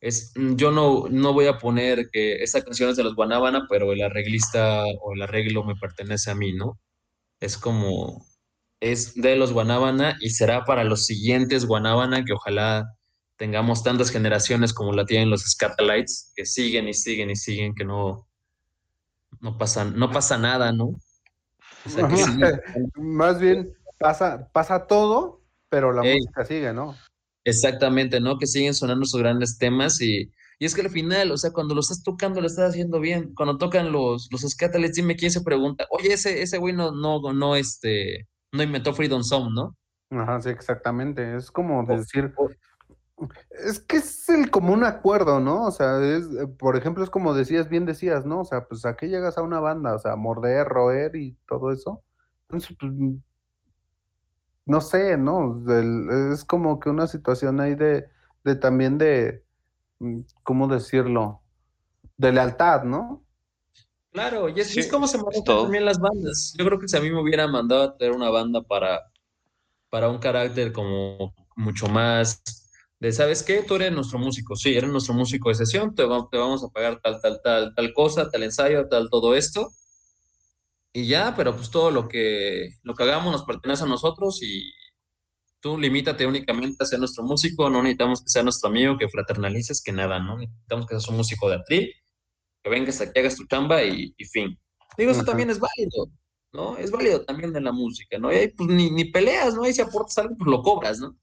[0.00, 3.66] es, mm, yo no, no voy a poner que esta canción es de los Guanábana,
[3.68, 6.78] pero el arreglista o el arreglo me pertenece a mí, ¿no?
[7.40, 8.26] Es como,
[8.80, 12.86] es de los Guanábana y será para los siguientes Guanábana que ojalá
[13.36, 17.84] tengamos tantas generaciones como la tienen los Scatalites, que siguen y siguen y siguen, que
[17.84, 18.28] no,
[19.40, 20.92] no, pasa, no pasa nada, ¿no?
[22.96, 26.94] Más bien pasa, pasa todo, pero la música sigue, ¿no?
[27.44, 28.38] Exactamente, ¿no?
[28.38, 31.74] Que siguen sonando sus grandes temas y, y, es que al final, o sea, cuando
[31.74, 33.32] lo estás tocando, lo estás haciendo bien.
[33.34, 34.56] Cuando tocan los, los
[34.92, 39.22] dime quién se pregunta, oye, ese, ese güey no, no, no, este, no inventó Freedom
[39.22, 39.76] Song, ¿no?
[40.10, 41.36] Ajá, sí, exactamente.
[41.36, 42.32] Es como decir,
[43.50, 45.64] es que es el común acuerdo, ¿no?
[45.64, 48.40] O sea, es, eh, por ejemplo, es como decías, bien decías, ¿no?
[48.40, 51.72] O sea, pues a qué llegas a una banda, o sea, morder, roer y todo
[51.72, 52.02] eso.
[52.48, 52.92] Entonces, pues
[54.68, 55.62] no sé, ¿no?
[56.32, 58.06] es como que una situación ahí de,
[58.44, 59.42] de también de,
[59.98, 61.40] mm, ¿cómo decirlo?
[62.18, 63.24] De lealtad, ¿no?
[64.12, 66.54] Claro, y es, como se manejan también las bandas.
[66.58, 69.10] Yo creo que si a mí me hubiera mandado a tener una banda para,
[69.88, 72.42] para un carácter como mucho más
[73.00, 73.62] de, ¿sabes qué?
[73.62, 77.00] Tú eres nuestro músico, sí, eres nuestro músico de sesión, te, te vamos a pagar
[77.00, 79.70] tal, tal, tal, tal cosa, tal ensayo, tal, todo esto
[80.98, 84.72] y ya, pero pues todo lo que, lo que hagamos nos pertenece a nosotros y
[85.60, 89.80] tú limítate únicamente a ser nuestro músico, no necesitamos que sea nuestro amigo, que fraternalices,
[89.80, 90.38] que nada, ¿no?
[90.38, 91.92] Necesitamos que seas un músico de atril,
[92.64, 94.58] que vengas aquí, hagas tu chamba y, fin.
[94.96, 96.10] Digo, eso también es válido,
[96.52, 96.76] ¿no?
[96.76, 98.32] Es válido también de la música, ¿no?
[98.32, 99.68] Y ahí pues ni, ni peleas, ¿no?
[99.68, 101.16] Y si aportas algo, pues lo cobras, ¿no?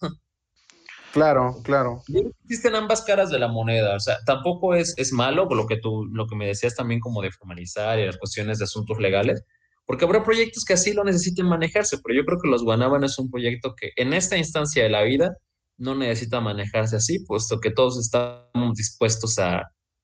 [1.15, 2.01] Claro, claro.
[2.43, 6.05] Existen ambas caras de la moneda, o sea, tampoco es, es malo lo que tú,
[6.11, 9.41] lo que me decías también como de formalizar y las cuestiones de asuntos legales,
[9.85, 13.17] porque habrá proyectos que así lo necesiten manejarse, pero yo creo que los Guanábana es
[13.19, 15.37] un proyecto que en esta instancia de la vida
[15.77, 19.63] no necesita manejarse así, puesto que todos estamos dispuestos a,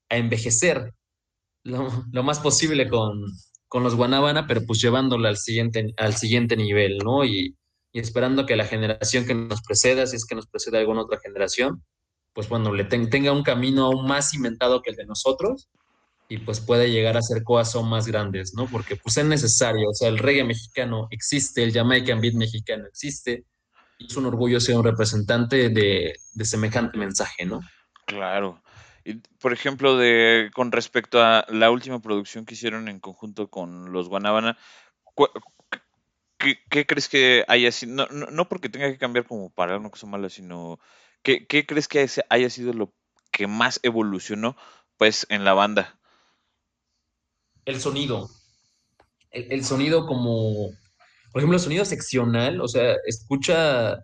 [0.09, 0.91] envejecer
[1.63, 1.89] lo,
[2.21, 3.23] más posible con,
[3.81, 7.23] los Guanábana, pero pues llevándolo al siguiente, al siguiente nivel, ¿no?
[7.23, 7.55] Y,
[7.93, 11.19] y esperando que la generación que nos preceda, si es que nos precede alguna otra
[11.21, 11.81] generación,
[12.33, 15.69] pues bueno, le tenga un camino aún más cimentado que el de nosotros
[16.31, 18.65] y pues puede llegar a ser cosas más grandes, ¿no?
[18.65, 23.43] Porque pues es necesario, o sea, el reggae mexicano existe, el Jamaican beat mexicano existe,
[23.97, 26.15] y es un orgullo ser un representante de,
[26.45, 27.59] semejante mensaje, ¿no?
[28.05, 28.63] Claro.
[29.03, 33.91] Y, por ejemplo, de, con respecto a la última producción que hicieron en conjunto con
[33.91, 34.57] los Guanábana,
[36.37, 38.07] ¿qué, crees que haya sido?
[38.07, 40.79] No, no, porque tenga que cambiar como para una cosa mala, sino
[41.23, 42.93] ¿qué, ¿qué crees que haya sido lo
[43.31, 44.55] que más evolucionó
[44.95, 45.97] pues en la banda?
[47.65, 48.29] El sonido.
[49.31, 50.71] El, sonido como,
[51.31, 54.03] por ejemplo, el sonido seccional, o sea, escucha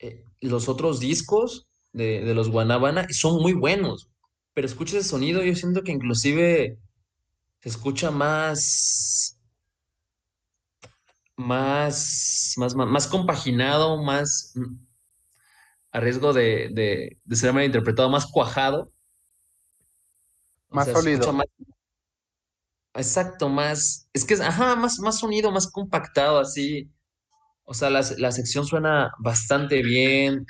[0.00, 4.08] eh, los otros discos de, de los Guanabana, son muy buenos,
[4.52, 6.76] pero escucha ese sonido, yo siento que inclusive
[7.60, 9.38] se escucha más,
[11.36, 14.54] más, más, más, compaginado, más
[15.92, 18.90] a riesgo de, de, de ser mal interpretado, más cuajado.
[20.68, 21.32] Más sólido.
[22.96, 26.90] Exacto, más, es que es, ajá, más, más sonido, más compactado, así.
[27.64, 30.46] O sea, la, la sección suena bastante bien,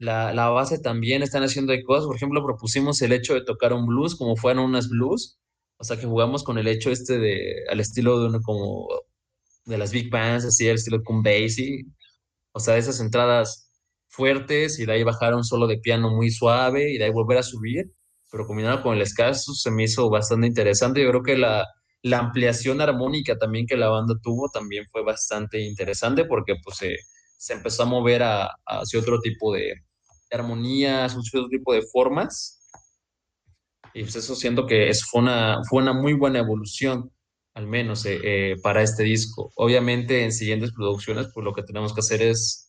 [0.00, 2.06] la, la, base también están haciendo de cosas.
[2.06, 5.38] Por ejemplo, propusimos el hecho de tocar un blues como fueran unas blues.
[5.78, 8.88] O sea, que jugamos con el hecho este de, al estilo de uno como
[9.66, 11.86] de las big bands, así, al estilo con Basie.
[12.52, 13.70] O sea, esas entradas
[14.08, 17.38] fuertes y de ahí bajar un solo de piano muy suave y de ahí volver
[17.38, 17.92] a subir.
[18.30, 21.02] Pero combinado con el escaso se me hizo bastante interesante.
[21.02, 21.66] Yo creo que la,
[22.02, 26.96] la ampliación armónica también que la banda tuvo también fue bastante interesante porque pues se,
[27.36, 29.74] se empezó a mover a, hacia otro tipo de,
[30.30, 32.60] armonías, otro tipo de formas.
[33.92, 37.10] Y pues eso siento que es, fue, una, fue una muy buena evolución,
[37.54, 39.52] al menos eh, eh, para este disco.
[39.56, 42.68] Obviamente en siguientes producciones, pues lo que tenemos que hacer es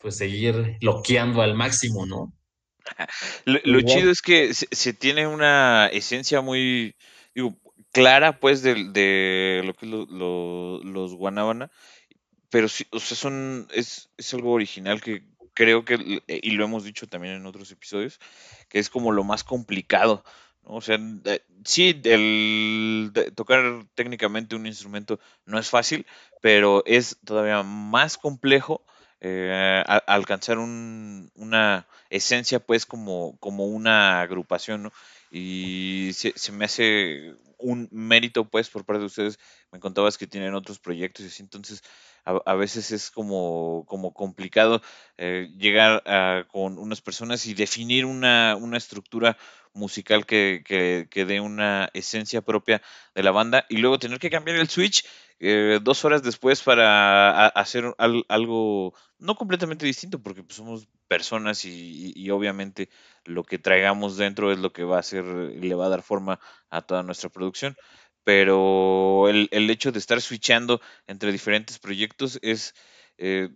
[0.00, 2.32] pues seguir loqueando al máximo, ¿no?
[3.46, 6.94] Lo, chido es que se, tiene una esencia muy
[7.34, 7.56] digo,
[7.94, 11.70] clara, pues, de, de lo que es los Guanábana,
[12.50, 15.22] pero sí, o sea, son, es, es algo original que,
[15.54, 18.20] creo que, y lo hemos dicho también en otros episodios,
[18.68, 20.24] que es como lo más complicado.
[20.64, 20.74] ¿no?
[20.74, 20.98] O sea,
[21.64, 26.06] sí, el tocar técnicamente un instrumento no es fácil,
[26.42, 28.82] pero es todavía más complejo
[29.20, 34.92] eh, alcanzar un, una esencia, pues, como, como una agrupación, ¿no?
[35.30, 37.34] Y se, se, me hace
[37.64, 39.38] un mérito, pues, por parte de ustedes.
[39.72, 41.82] Me contabas que tienen otros proyectos y así, entonces
[42.24, 44.80] a, veces es como, como complicado
[45.18, 46.02] eh, llegar
[46.48, 49.36] con unas personas y definir una, una estructura
[49.74, 52.80] musical que, que, dé una esencia propia
[53.14, 55.04] de la banda y luego tener que cambiar el switch
[55.40, 57.92] eh, dos horas después para hacer
[58.28, 62.88] algo no completamente distinto porque pues, somos personas y, y, obviamente
[63.24, 66.40] lo que traigamos dentro es lo que va a hacer le va a dar forma
[66.70, 67.76] a toda nuestra producción.
[68.24, 72.74] Pero el, el hecho de estar switchando entre diferentes proyectos es,
[73.18, 73.50] eh,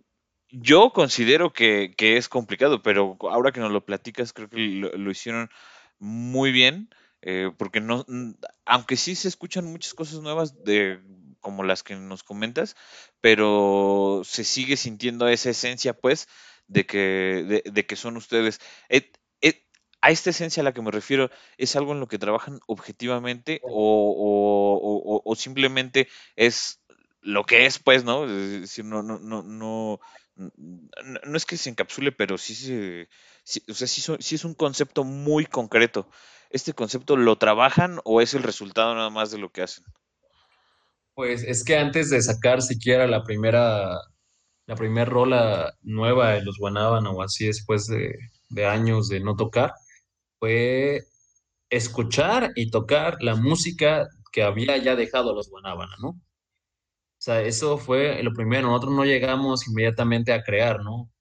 [0.51, 5.11] yo considero que, que, es complicado, pero ahora que nos lo platicas, creo que lo,
[5.11, 5.49] hicieron
[5.97, 6.89] muy bien,
[7.21, 8.05] eh, porque no,
[8.65, 10.99] aunque sí se escuchan muchas cosas nuevas de
[11.39, 12.75] como las que nos comentas,
[13.21, 16.27] pero se sigue sintiendo esa esencia, pues,
[16.69, 18.61] de que, de, de que son ustedes
[20.01, 23.59] a esta esencia a la que me refiero, ¿es algo en lo que trabajan objetivamente
[23.63, 26.81] o, simplemente es
[27.21, 28.25] lo que es, pues, ¿no?
[28.25, 29.99] Es decir, no, no, no, no,
[30.35, 33.09] no es que se encapsule, pero sí se,
[33.69, 36.09] o sea, sí, es un concepto muy concreto.
[36.49, 39.83] ¿Este concepto lo trabajan o es el resultado nada más de lo que hacen?
[41.13, 43.99] Pues es que antes de sacar siquiera la primera,
[44.69, 48.15] la primera rola nueva de los Guanábana o así después de,
[48.49, 49.73] de años de no tocar,
[50.37, 51.01] fue
[51.71, 56.09] escuchar y tocar la música que había ya dejado los Guanábana, ¿no?
[56.09, 56.21] O
[57.17, 58.67] sea, eso fue lo primero.
[58.67, 61.11] Nosotros no llegamos inmediatamente a crear, ¿no?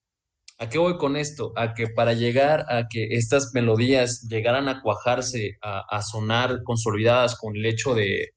[0.58, 1.54] ¿A qué voy con esto?
[1.56, 7.56] A que para llegar a que estas melodías llegaran a cuajarse, a, sonar consolidadas con
[7.56, 8.32] el hecho de,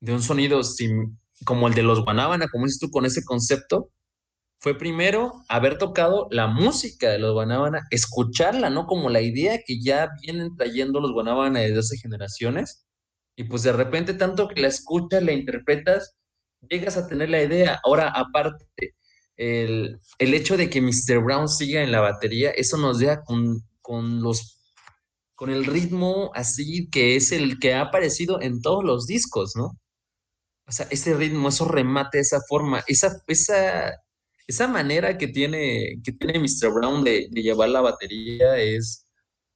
[0.00, 0.62] de un sonido
[1.44, 3.90] como el de los Guanábana, como dices tú, con ese concepto,
[4.60, 8.86] fue primero haber tocado la música de los Guanábana, escucharla, ¿no?
[8.86, 12.86] Como la idea que ya vienen trayendo los Guanábana desde hace generaciones.
[13.36, 16.16] Y pues de repente, tanto que la escuchas, la interpretas,
[16.68, 17.80] llegas a tener la idea.
[17.84, 18.66] Ahora, aparte,
[19.36, 21.22] el, el hecho de que Mr.
[21.22, 24.56] Brown siga en la batería, eso nos deja con, con los
[25.36, 29.78] con el ritmo así que es el que ha aparecido en todos los discos, ¿no?
[30.66, 33.94] O sea, ese ritmo, esos remates, esa forma, esa, esa
[34.48, 36.72] esa manera que tiene, que tiene Mr.
[36.72, 39.06] Brown de, llevar la batería es,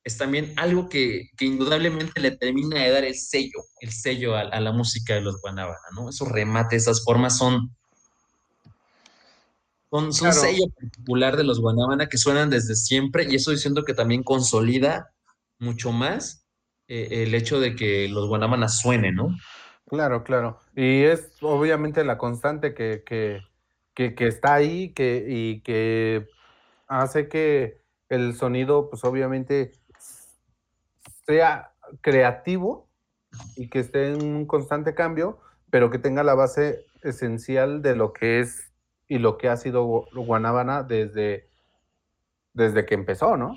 [0.04, 4.72] es también algo que, indudablemente le termina de dar el sello, el sello a, la
[4.72, 6.10] música de los Guanabana, ¿no?
[6.10, 7.74] Esos remates, esas formas son,
[9.90, 13.94] son, son sello particular de los Guanabana que suenan desde siempre y eso diciendo que
[13.94, 15.10] también consolida
[15.58, 16.46] mucho más
[16.86, 19.34] eh, el hecho de que los Guanabana suenen, ¿no?
[19.86, 20.60] Claro, claro.
[20.76, 23.40] Y es obviamente la constante que, que
[23.94, 26.26] que, está ahí que, y que
[26.86, 29.72] hace que el sonido, pues obviamente,
[31.26, 32.88] sea creativo
[33.56, 35.38] y que esté en un constante cambio,
[35.70, 38.72] pero que tenga la base esencial de lo que es
[39.08, 41.48] y lo que ha sido Guanábana desde,
[42.54, 43.56] desde que empezó, ¿no?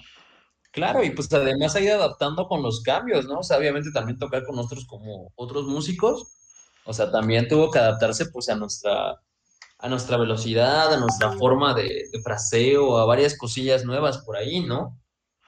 [0.71, 3.39] Claro, y pues además ha ido adaptando con los cambios, ¿no?
[3.39, 6.35] O sea, obviamente también tocar con nosotros como otros músicos,
[6.85, 9.21] o sea, también tuvo que adaptarse pues a nuestra,
[9.77, 14.61] a nuestra velocidad, a nuestra forma de, de fraseo, a varias cosillas nuevas por ahí,
[14.61, 14.99] ¿no?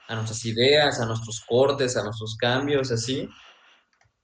[0.06, 3.28] A nuestras ideas, a nuestros cortes, a nuestros cambios, así.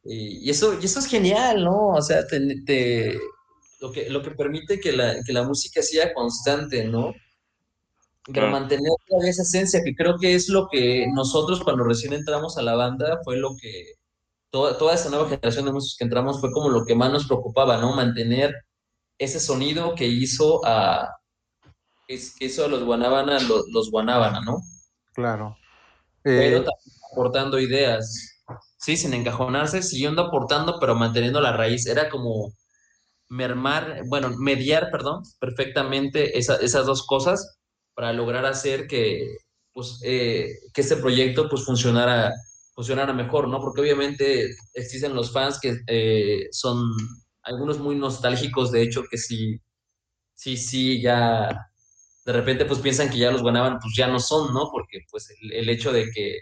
[0.05, 1.89] Y, eso, y eso es genial, ¿no?
[1.89, 3.19] O sea, te,
[3.81, 7.15] lo, que, lo que permite que la, que la música sea constante, ¿no?
[8.33, 8.93] Pero mantener
[9.27, 13.21] esa esencia, que creo que es lo que nosotros cuando recién entramos a la banda,
[13.23, 13.95] fue lo que
[14.51, 17.27] toda, toda esa nueva generación de músicos que entramos fue como lo que más nos
[17.27, 17.95] preocupaba, ¿no?
[17.95, 18.55] Mantener
[19.19, 21.09] ese sonido que hizo a,
[22.07, 24.63] que hizo a los Guanábana, los, los Guanábana, ¿no?
[25.15, 25.57] Claro.
[26.23, 28.35] Pero eh, también aportando ideas
[28.85, 31.87] sí, sin encajonarse, siguiendo aportando, pero manteniendo la raíz.
[31.87, 32.53] Era como
[33.29, 37.59] mermar, bueno, mediar, perdón, perfectamente esas dos cosas
[37.95, 39.37] para lograr hacer que,
[39.73, 42.33] pues, eh, que este proyecto pues funcionara,
[42.75, 43.61] funcionara mejor, ¿no?
[43.61, 46.91] Porque obviamente existen los fans que eh, son
[47.45, 49.61] algunos muy nostálgicos, de hecho, que sí,
[50.35, 51.71] sí, sí, ya
[52.25, 54.71] de repente pues piensan que ya los ganaban, pues ya no son, ¿no?
[54.73, 56.41] Porque pues el hecho de que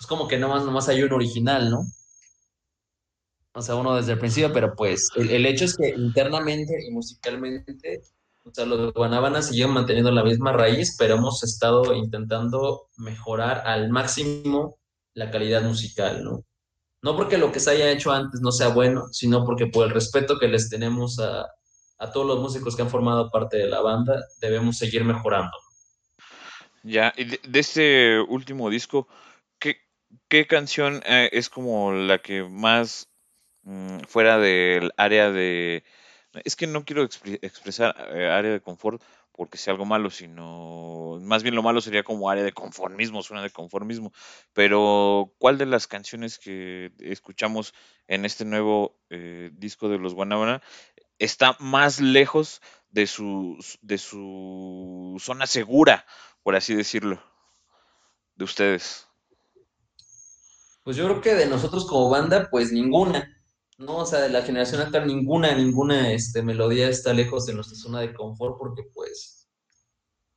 [0.00, 1.82] pues como que nomás, nomás hay un original, ¿no?
[3.52, 8.00] O sea, uno desde el principio, pero pues el, hecho es que internamente y musicalmente,
[8.44, 13.90] o sea, los Guanábanas siguen manteniendo la misma raíz, pero hemos estado intentando mejorar al
[13.90, 14.78] máximo
[15.12, 16.44] la calidad musical, ¿no?
[17.02, 19.92] No porque lo que se haya hecho antes no sea bueno, sino porque por el
[19.92, 21.46] respeto que les tenemos a,
[21.98, 25.56] a todos los músicos que han formado parte de la banda, debemos seguir mejorando.
[26.82, 29.06] Ya, y de, este último disco,
[30.28, 33.08] ¿Qué canción eh, es como la que más
[33.62, 35.84] mm, fuera del área de...
[36.44, 41.42] Es que no quiero expresar eh, área de confort porque sea algo malo, sino más
[41.42, 44.12] bien lo malo sería como área de conformismo, suena de conformismo.
[44.52, 47.74] Pero, ¿cuál de las canciones que escuchamos
[48.08, 50.62] en este nuevo eh, disco de los Guanabana
[51.18, 52.60] está más lejos
[52.90, 56.06] de su, de su zona segura,
[56.42, 57.22] por así decirlo,
[58.34, 59.06] de ustedes?
[60.82, 63.39] Pues yo creo que de nosotros como banda, pues ninguna,
[63.80, 63.96] ¿no?
[63.98, 68.00] O sea, de la generación actual, ninguna, ninguna este, melodía está lejos de nuestra zona
[68.00, 69.48] de confort porque pues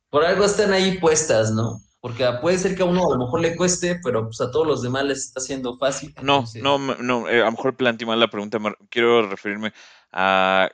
[0.09, 1.81] por algo están ahí puestas, ¿no?
[1.99, 4.67] Porque puede ser que a uno a lo mejor le cueste, pero pues a todos
[4.67, 6.13] los demás les está haciendo fácil.
[6.21, 9.73] No, no, no, eh, a lo mejor planteé mal la pregunta, quiero referirme
[10.11, 10.69] a...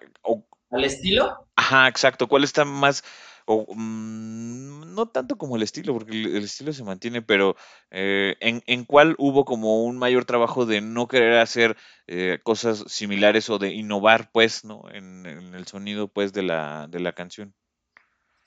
[0.71, 1.47] ¿Al estilo?
[1.55, 2.27] Ajá, exacto.
[2.27, 3.03] ¿Cuál está más
[3.51, 7.55] o mm, no tanto como el estilo, porque el, estilo se mantiene, pero
[7.89, 11.75] eh, en, en, cuál hubo como un mayor trabajo de no querer hacer
[12.05, 14.83] eh, cosas similares o de innovar, pues, ¿no?
[14.91, 17.55] En, el sonido, pues, de la, de la canción.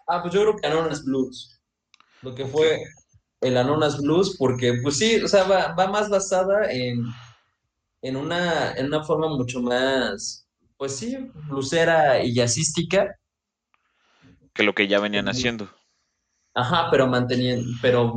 [0.07, 1.61] Ah, pues yo creo que Anonas Blues.
[2.23, 2.81] Lo que fue
[3.41, 7.03] el Anonas Blues, porque, pues sí, o sea, va, va más basada en,
[8.03, 10.47] en, una, en una forma mucho más,
[10.77, 11.17] pues sí,
[11.49, 13.19] blusera y jazzística
[14.55, 15.69] que lo que ya venían haciendo.
[16.55, 18.13] Ajá, pero manteniendo, pero,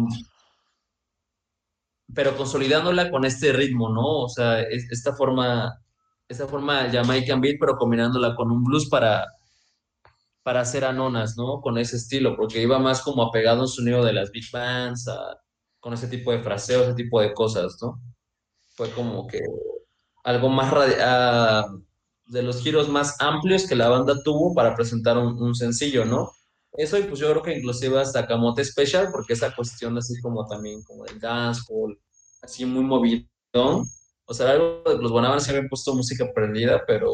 [2.13, 4.23] pero consolidándola con este ritmo, ¿no?
[4.23, 5.81] O sea, esta forma,
[6.27, 9.25] esta forma Jamaican Beat, pero combinándola con un blues para,
[10.43, 11.61] para hacer anonas, ¿no?
[11.61, 15.09] Con ese estilo, porque iba más como apegado un sonido de las big bands,
[15.79, 18.01] con ese tipo de fraseo, ese tipo de cosas, ¿no?
[18.75, 19.39] Fue como que
[20.25, 21.85] algo más radical
[22.27, 26.31] de los giros más amplios que la banda tuvo para presentar un, sencillo, ¿no?
[26.73, 30.45] Eso y pues yo creo que inclusive hasta Camote Special, porque esa cuestión así como
[30.45, 31.97] también como del dancehall,
[32.41, 33.85] así muy movidón.
[34.27, 37.11] O sea, algo de los Guanabana se habían puesto música prendida, pero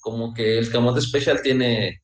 [0.00, 2.02] como que el Camote Special tiene,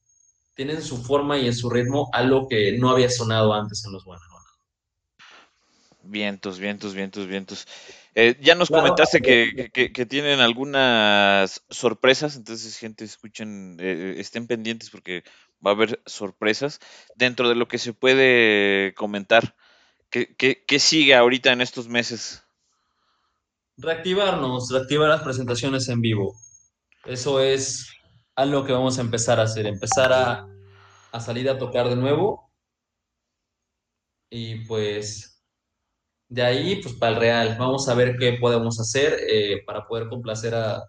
[0.55, 3.93] tiene en su forma y en su ritmo algo que no había sonado antes en
[3.93, 4.32] los Guanabana.
[6.05, 7.67] Vientos, vientos, vientos, vientos.
[8.15, 14.91] Eh, ya nos comentaste que, que, tienen algunas sorpresas, entonces gente escuchen, eh, estén pendientes
[14.91, 15.23] porque
[15.65, 16.81] va a haber sorpresas.
[17.15, 19.55] Dentro de lo que se puede comentar,
[20.11, 22.43] ¿qué, qué sigue ahorita en estos meses?
[23.77, 26.37] Reactivarnos, reactivar las presentaciones en vivo.
[27.05, 27.89] Eso es
[28.37, 30.47] algo que vamos a empezar a hacer, empezar a,
[31.11, 32.51] a salir a tocar de nuevo.
[34.31, 35.32] Y pues
[36.33, 40.09] de ahí, pues para el Real, vamos a ver qué podemos hacer eh, para poder
[40.09, 40.83] complacer a,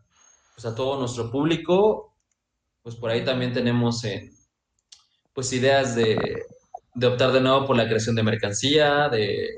[0.55, 2.15] pues, a todo nuestro público.
[2.81, 4.31] Pues por ahí también tenemos eh,
[5.33, 6.43] pues ideas de,
[6.95, 9.49] de, optar de nuevo por la creación de mercancía, de,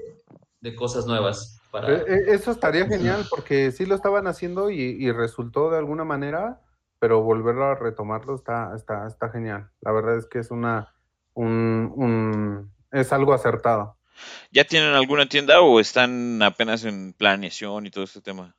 [0.60, 1.60] de, cosas nuevas.
[1.70, 1.94] para...
[1.94, 6.62] Eh, Eso estaría genial porque sí lo estaban haciendo y, y resultó de alguna manera,
[6.98, 9.70] pero volverlo a retomarlo está, está, está genial.
[9.82, 10.96] La verdad es que es una
[11.36, 13.98] un, un es algo acertado.
[14.52, 18.56] ¿Ya tienen alguna tienda o están apenas en planeación y todo este tema?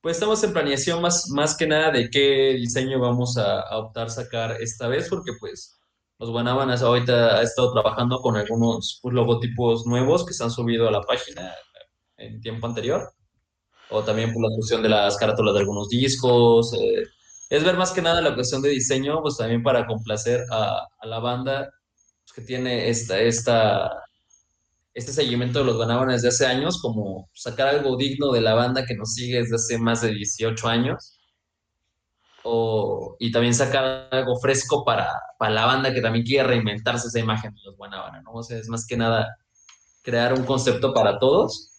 [0.00, 4.10] Pues estamos en planeación más, más que nada de qué diseño vamos a, a optar
[4.10, 5.78] sacar esta vez, porque pues
[6.18, 10.88] los Guanábanas ahorita ha estado trabajando con algunos pues, logotipos nuevos que se han subido
[10.88, 11.54] a la página
[12.16, 13.12] en tiempo anterior,
[13.90, 16.72] o también por la cuestión de las carátulas de algunos discos.
[16.74, 17.04] eh,
[17.50, 21.06] es ver más que nada la cuestión de diseño, pues también para complacer a, a
[21.06, 21.70] la banda
[22.24, 23.90] pues, que tiene esta, esta,
[24.94, 28.84] este seguimiento de los Guanábanas desde hace años, como sacar algo digno de la banda
[28.84, 31.18] que nos sigue desde hace más de 18 años.
[32.44, 37.20] O, y también sacar algo fresco para, para la banda que también quiere reinventarse esa
[37.20, 38.32] imagen de los Guanábana, ¿no?
[38.32, 39.36] O sea, es más que nada
[40.02, 41.70] crear un concepto para todos.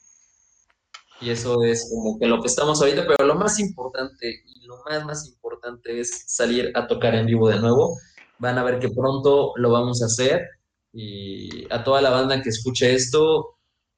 [1.21, 4.77] Y eso es como que lo que estamos ahorita, pero lo más importante y lo
[4.83, 7.97] más, más importante es salir a tocar en vivo de nuevo.
[8.39, 10.47] Van a ver que pronto lo vamos a hacer
[10.93, 13.57] y a toda la banda que escuche esto,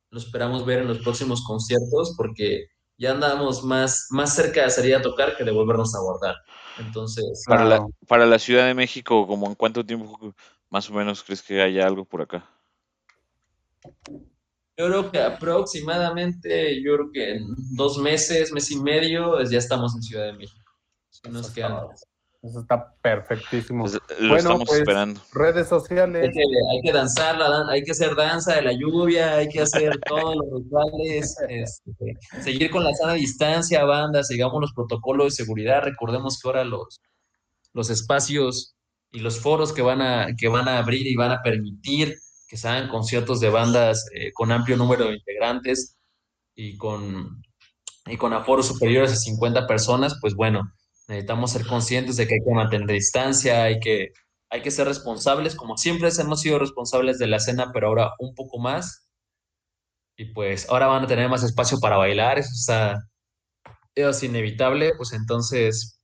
[0.10, 2.68] lo esperamos ver en los próximos conciertos porque
[2.98, 6.36] ya andamos más, más cerca de salir a tocar que de volvernos a guardar.
[6.80, 7.90] Entonces, Para la, Claro.
[8.08, 10.34] para la Ciudad de México, ¿como en cuánto tiempo
[10.70, 12.50] más o menos crees que haya algo por acá?
[14.78, 19.96] yo creo que aproximadamente, yo creo que en dos meses, mes y medio, ya estamos
[19.96, 20.70] en Ciudad de México.
[21.10, 21.74] Sí nos quedan.
[21.92, 22.08] está-
[22.48, 23.84] Eso está perfectísimo.
[23.84, 25.22] Pues, lo Bueno, estamos pues, esperando.
[25.34, 26.32] Redes Hay sociales.
[26.34, 29.62] que, hay que danzar, la dan- hay que hacer danza de la lluvia, hay que
[29.62, 35.44] hacer todos los rituales, este, seguir con la sana distancia, banda, sigamos los protocolos de
[35.44, 35.82] seguridad.
[35.84, 37.02] Recordemos que ahora los,
[37.74, 38.76] los espacios
[39.12, 42.16] y los foros que van a, que van a abrir y van a permitir
[42.48, 45.98] que se hagan conciertos de bandas eh, con amplio número de integrantes
[46.54, 47.42] y con,
[48.06, 50.62] y con aforos superiores a 50 personas, pues bueno,
[51.08, 54.12] necesitamos ser conscientes de que hay que mantener distancia, hay que
[54.50, 58.34] hay que ser responsables, como siempre hemos sido responsables de la escena, pero ahora un
[58.36, 59.08] poco más.
[60.18, 63.10] Y pues ahora van a tener más espacio para bailar, eso está,
[63.96, 66.00] eso es inevitable, pues entonces,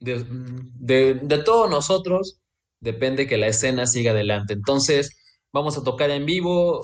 [0.00, 2.40] de, de, de todos nosotros
[2.80, 4.54] depende que la escena siga adelante.
[4.54, 5.10] Entonces,
[5.52, 6.82] vamos a tocar en vivo,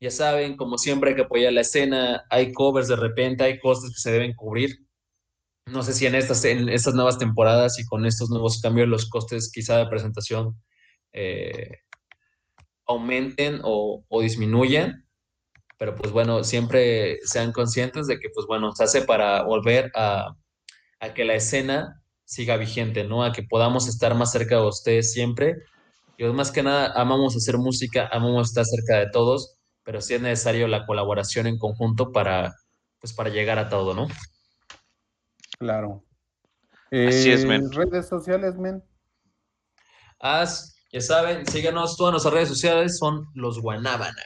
[0.00, 3.90] ya saben, como siempre hay que apoyar la escena, hay covers de repente, hay cosas
[3.90, 4.78] que se deben cubrir.
[5.70, 9.08] No sé si en estas, en estas nuevas temporadas y con estos nuevos cambios los
[9.08, 10.60] costes quizá de presentación
[11.12, 11.78] eh,
[12.86, 15.06] aumenten o, o disminuyan,
[15.78, 20.34] pero pues bueno, siempre sean conscientes de que pues bueno, se hace para volver a,
[21.00, 23.24] a que la escena siga vigente, ¿no?
[23.24, 25.56] A que podamos estar más cerca de ustedes siempre.
[26.16, 30.20] Y más que nada, amamos hacer música, amamos estar cerca de todos, pero sí es
[30.20, 32.54] necesario la colaboración en conjunto para,
[33.00, 34.06] pues, para llegar a todo, ¿no?
[35.60, 36.02] Claro.
[36.90, 37.70] Así es, Eh, men.
[37.70, 38.82] Redes sociales, men.
[40.18, 44.22] Haz, ya saben, síganos, todas nuestras redes sociales son los Guanábana.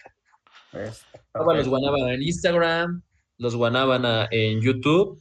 [0.73, 1.05] Es-
[1.35, 1.69] Arroba los.
[1.69, 3.03] Guanábana en Instagram,
[3.39, 5.21] los Guanábana en YouTube,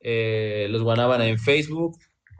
[0.00, 1.96] eh, los Guanábana en Facebook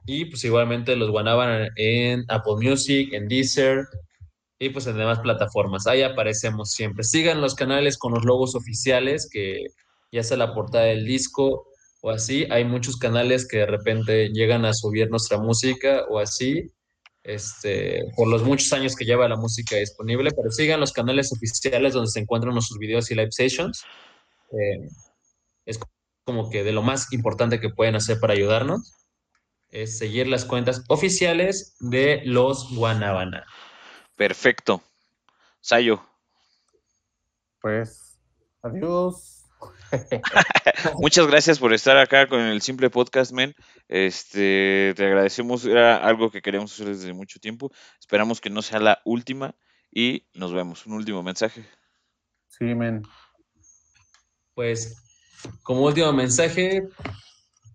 [0.07, 3.87] y pues igualmente los Guanábana en Apple Music, en Deezer
[4.59, 5.87] y pues en demás plataformas.
[5.87, 7.05] Ahí aparecemos siempre.
[7.05, 9.67] Sigan los canales con los logos oficiales que
[10.13, 11.67] ya sea la portada del disco
[12.05, 12.47] o así.
[12.51, 16.71] Hay muchos canales que de repente llegan a subir nuestra música o así.
[17.23, 21.95] Este, por los muchos años que lleva la música disponible, pero sigan los canales oficiales
[21.95, 23.83] donde se encuentran nuestros videos y live sessions.
[24.53, 24.87] Eh,
[25.65, 25.81] es
[26.27, 28.93] como que de lo más importante que pueden hacer para ayudarnos
[29.71, 33.47] es seguir las cuentas oficiales de los Guanábana.
[34.15, 34.83] Perfecto.
[35.63, 36.07] Sayo,
[37.63, 38.21] Pues,
[38.61, 39.34] adiós.
[40.99, 43.55] muchas gracias por estar acá con el simple podcast, men.
[43.89, 47.71] Este, te agradecemos, era algo que queríamos hacer desde mucho tiempo.
[48.01, 49.55] Esperamos que no sea la última
[49.91, 50.87] y nos vemos.
[50.87, 51.65] Un último mensaje.
[52.49, 53.03] Sí, men.
[54.55, 54.97] Pues,
[55.63, 56.83] como último mensaje,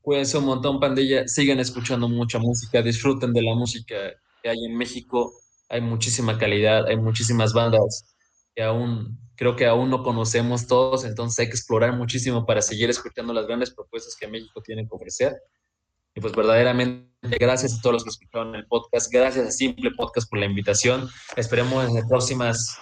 [0.02, 1.28] cuídense un montón, pandilla.
[1.28, 3.96] Sigan escuchando mucha música, disfruten de la música
[4.42, 5.34] que hay en México.
[5.70, 8.16] Hay muchísima calidad, hay muchísimas bandas
[8.56, 12.90] que aún, creo que aún no conocemos todos, entonces hay que explorar muchísimo para seguir
[12.90, 15.42] escuchando las grandes propuestas que México tiene que ofrecer.
[16.14, 17.08] Y pues verdaderamente
[17.40, 21.08] gracias a todos los que escucharon el podcast, gracias a Simple Podcast por la invitación.
[21.38, 22.78] Esperemos en las próximas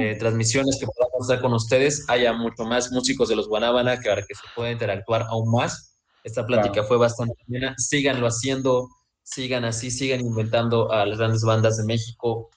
[0.00, 4.08] eh, transmisiones que podamos estar con ustedes haya mucho más músicos de los Guanábana que
[4.08, 5.94] para que se pueda interactuar aún más.
[6.24, 7.76] Esta plática fue bastante buena.
[7.78, 8.88] Síganlo haciendo,
[9.22, 12.50] sigan así, sigan inventando a las grandes bandas de México,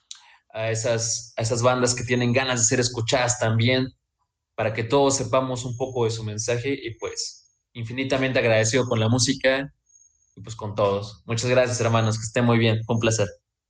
[0.53, 3.87] a esas, a esas bandas que tienen ganas de ser escuchadas también.
[4.55, 9.09] para que todos sepamos un poco de su mensaje y pues infinitamente agradecido con la
[9.09, 9.73] música
[10.35, 11.23] y pues con todos.
[11.25, 13.27] Muchas gracias hermanos, que estén muy bien, fue un placer.